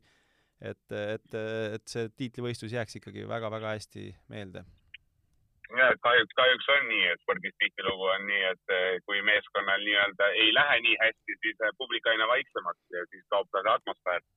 et, 0.62 0.86
et, 0.92 1.36
et 1.36 1.92
see 1.92 2.08
tiitlivõistlus 2.16 2.74
jääks 2.74 3.00
ikkagi 3.02 3.28
väga-väga 3.28 3.76
hästi 3.76 4.10
meelde 4.32 4.64
ja 5.76 5.88
kahjuks, 6.06 6.34
kahjuks 6.40 6.70
on 6.76 6.88
nii, 6.88 7.06
et 7.12 7.22
spordis 7.24 7.56
tihtilugu 7.60 8.08
on 8.14 8.26
nii, 8.30 8.44
et 8.52 9.04
kui 9.06 9.22
meeskonnal 9.30 9.84
nii-öelda 9.84 10.30
ei 10.44 10.54
lähe 10.56 10.80
nii 10.86 10.98
hästi, 11.02 11.38
siis 11.44 11.64
publik 11.78 12.08
aina 12.08 12.28
vaiksemaks 12.28 12.96
ja 12.96 13.04
siis 13.12 13.26
kaob 13.34 13.50
ka 13.52 13.64
see 13.64 13.74
atmosfäär. 13.76 14.28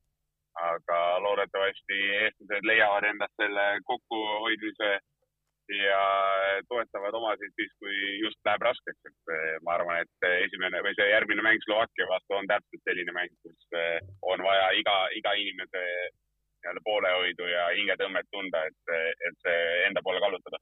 aga 0.60 0.96
loodetavasti 1.22 1.96
eestlased 2.22 2.64
leiavad 2.66 3.04
endast 3.06 3.36
selle 3.38 3.66
kokkuhoidmise 3.90 4.88
ja 5.74 6.00
toetavad 6.68 7.14
omasid 7.18 7.52
siis, 7.58 7.70
kui 7.82 7.94
just 8.22 8.40
läheb 8.46 8.64
raskeks, 8.66 9.00
et 9.10 9.34
eh, 9.36 9.54
ma 9.66 9.76
arvan, 9.76 10.02
et 10.04 10.28
esimene 10.46 10.82
või 10.86 10.96
see 10.98 11.06
järgmine 11.10 11.44
mäng 11.46 11.62
Slovakkia 11.66 12.08
vastu 12.10 12.38
on 12.38 12.50
täpselt 12.50 12.82
selline 12.88 13.14
mäng, 13.16 13.32
kus 13.44 13.78
eh, 13.78 14.00
on 14.32 14.42
vaja 14.46 14.72
iga, 14.80 14.96
iga 15.20 15.36
inimese 15.38 15.84
nii-öelda 16.60 16.84
poolehoidu 16.84 17.46
ja 17.48 17.70
hingetõmmet 17.78 18.28
tunda, 18.34 18.66
et, 18.68 18.94
et 19.28 19.40
see 19.46 19.62
enda 19.86 20.02
poole 20.04 20.20
kallutada 20.20 20.60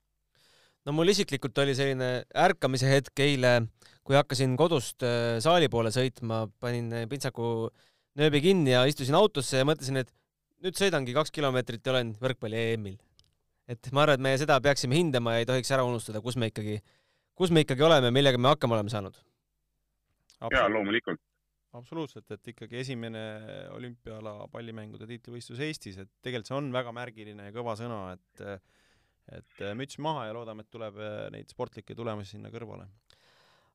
no 0.86 0.94
mul 0.94 1.10
isiklikult 1.12 1.58
oli 1.64 1.74
selline 1.76 2.10
ärkamise 2.46 2.88
hetk 2.88 3.24
eile, 3.24 3.56
kui 4.06 4.16
hakkasin 4.16 4.54
kodust 4.56 5.04
saali 5.44 5.68
poole 5.68 5.90
sõitma, 5.92 6.46
panin 6.62 6.94
pintsaku 7.10 7.68
nööbi 8.18 8.40
kinni 8.46 8.72
ja 8.72 8.86
istusin 8.88 9.18
autosse 9.18 9.60
ja 9.60 9.66
mõtlesin, 9.68 10.00
et 10.00 10.14
nüüd 10.64 10.78
sõidangi 10.78 11.14
kaks 11.16 11.34
kilomeetrit 11.34 11.84
ja 11.86 11.94
olen 11.94 12.14
võrkpalli 12.22 12.62
EM-il. 12.72 12.96
Et 13.68 13.90
ma 13.92 14.04
arvan, 14.04 14.18
et 14.18 14.26
me 14.28 14.34
seda 14.40 14.58
peaksime 14.64 14.96
hindama 14.98 15.36
ja 15.36 15.44
ei 15.44 15.48
tohiks 15.48 15.70
ära 15.76 15.86
unustada, 15.86 16.22
kus 16.24 16.38
me 16.40 16.50
ikkagi, 16.52 16.78
kus 17.38 17.52
me 17.54 17.64
ikkagi 17.66 17.84
oleme, 17.84 18.12
millega 18.14 18.40
me 18.40 18.52
hakkama 18.54 18.78
oleme 18.78 18.92
saanud. 18.92 19.16
jaa, 20.40 20.68
loomulikult 20.72 21.20
absoluutselt, 21.76 22.30
et 22.32 22.50
ikkagi 22.54 22.80
esimene 22.80 23.22
olümpiaala 23.76 24.48
pallimängude 24.52 25.06
tiitlivõistlus 25.10 25.60
Eestis, 25.66 25.98
et 26.00 26.10
tegelikult 26.24 26.50
see 26.50 26.56
on 26.56 26.70
väga 26.74 26.94
märgiline 26.96 27.48
ja 27.48 27.54
kõva 27.54 27.76
sõna, 27.78 28.02
et 28.16 28.44
et 29.28 29.60
müts 29.76 29.98
maha 30.00 30.24
ja 30.24 30.32
loodame, 30.32 30.64
et 30.64 30.72
tuleb 30.72 30.96
äh, 31.04 31.26
neid 31.34 31.50
sportlikke 31.52 31.92
tulemusi 31.96 32.36
sinna 32.36 32.48
kõrvale. 32.52 32.86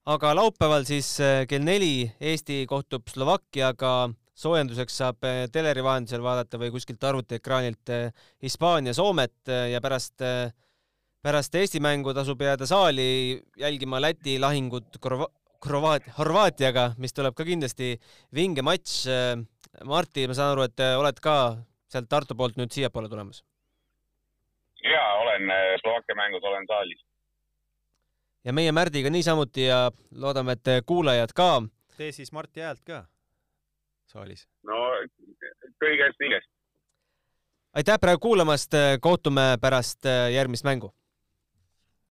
aga 0.10 0.34
laupäeval 0.34 0.88
siis 0.90 1.12
äh, 1.22 1.44
kell 1.50 1.62
neli 1.62 2.10
Eesti 2.20 2.64
kohtub 2.70 3.08
Slovakkiaga, 3.14 4.10
soojenduseks 4.34 4.98
saab 4.98 5.26
teleri 5.54 5.84
vahendusel 5.86 6.24
vaadata 6.26 6.58
või 6.58 6.72
kuskilt 6.74 7.04
arvutiekraanilt 7.04 7.92
Hispaania, 8.42 8.94
Soomet 8.98 9.52
ja 9.72 9.82
pärast 9.82 10.24
pärast 11.24 11.56
Eesti 11.56 11.80
mängu 11.80 12.14
tasub 12.14 12.42
jääda 12.42 12.66
saali 12.68 13.40
jälgima 13.58 14.02
Läti 14.02 14.40
lahingut 14.42 14.98
Korva-, 15.00 15.30
Horvaat-, 15.64 16.10
Horvaatiaga, 16.18 16.92
mis 16.98 17.14
tuleb 17.14 17.38
ka 17.38 17.46
kindlasti 17.48 17.94
vinge 18.36 18.66
matš. 18.66 19.06
Martti, 19.90 20.28
ma 20.30 20.36
saan 20.38 20.52
aru, 20.54 20.68
et 20.68 20.84
oled 21.00 21.18
ka 21.24 21.38
sealt 21.90 22.06
Tartu 22.10 22.36
poolt 22.38 22.60
nüüd 22.60 22.70
siiapoole 22.74 23.10
tulemas 23.10 23.42
jaa, 24.84 25.14
olen 25.14 25.42
Slovakkia 25.82 26.16
mängus, 26.16 26.44
olen 26.44 26.68
saalis. 26.68 27.06
ja 28.44 28.54
meie 28.54 28.72
Märdiga 28.72 29.10
niisamuti 29.10 29.66
ja 29.66 29.92
loodame, 30.16 30.52
et 30.52 30.86
kuulajad 30.86 31.34
ka. 31.36 31.64
tee 31.98 32.12
siis 32.12 32.32
Marti 32.32 32.62
häält 32.62 32.84
ka 32.84 33.06
saalis. 34.14 34.48
no 34.64 34.80
kõigest 35.84 36.28
igest. 36.28 36.50
aitäh 37.74 38.00
praegu 38.02 38.28
kuulamast, 38.30 38.78
kohtume 39.02 39.54
pärast 39.62 40.06
äh, 40.06 40.32
järgmist 40.38 40.64
mängu 40.68 40.94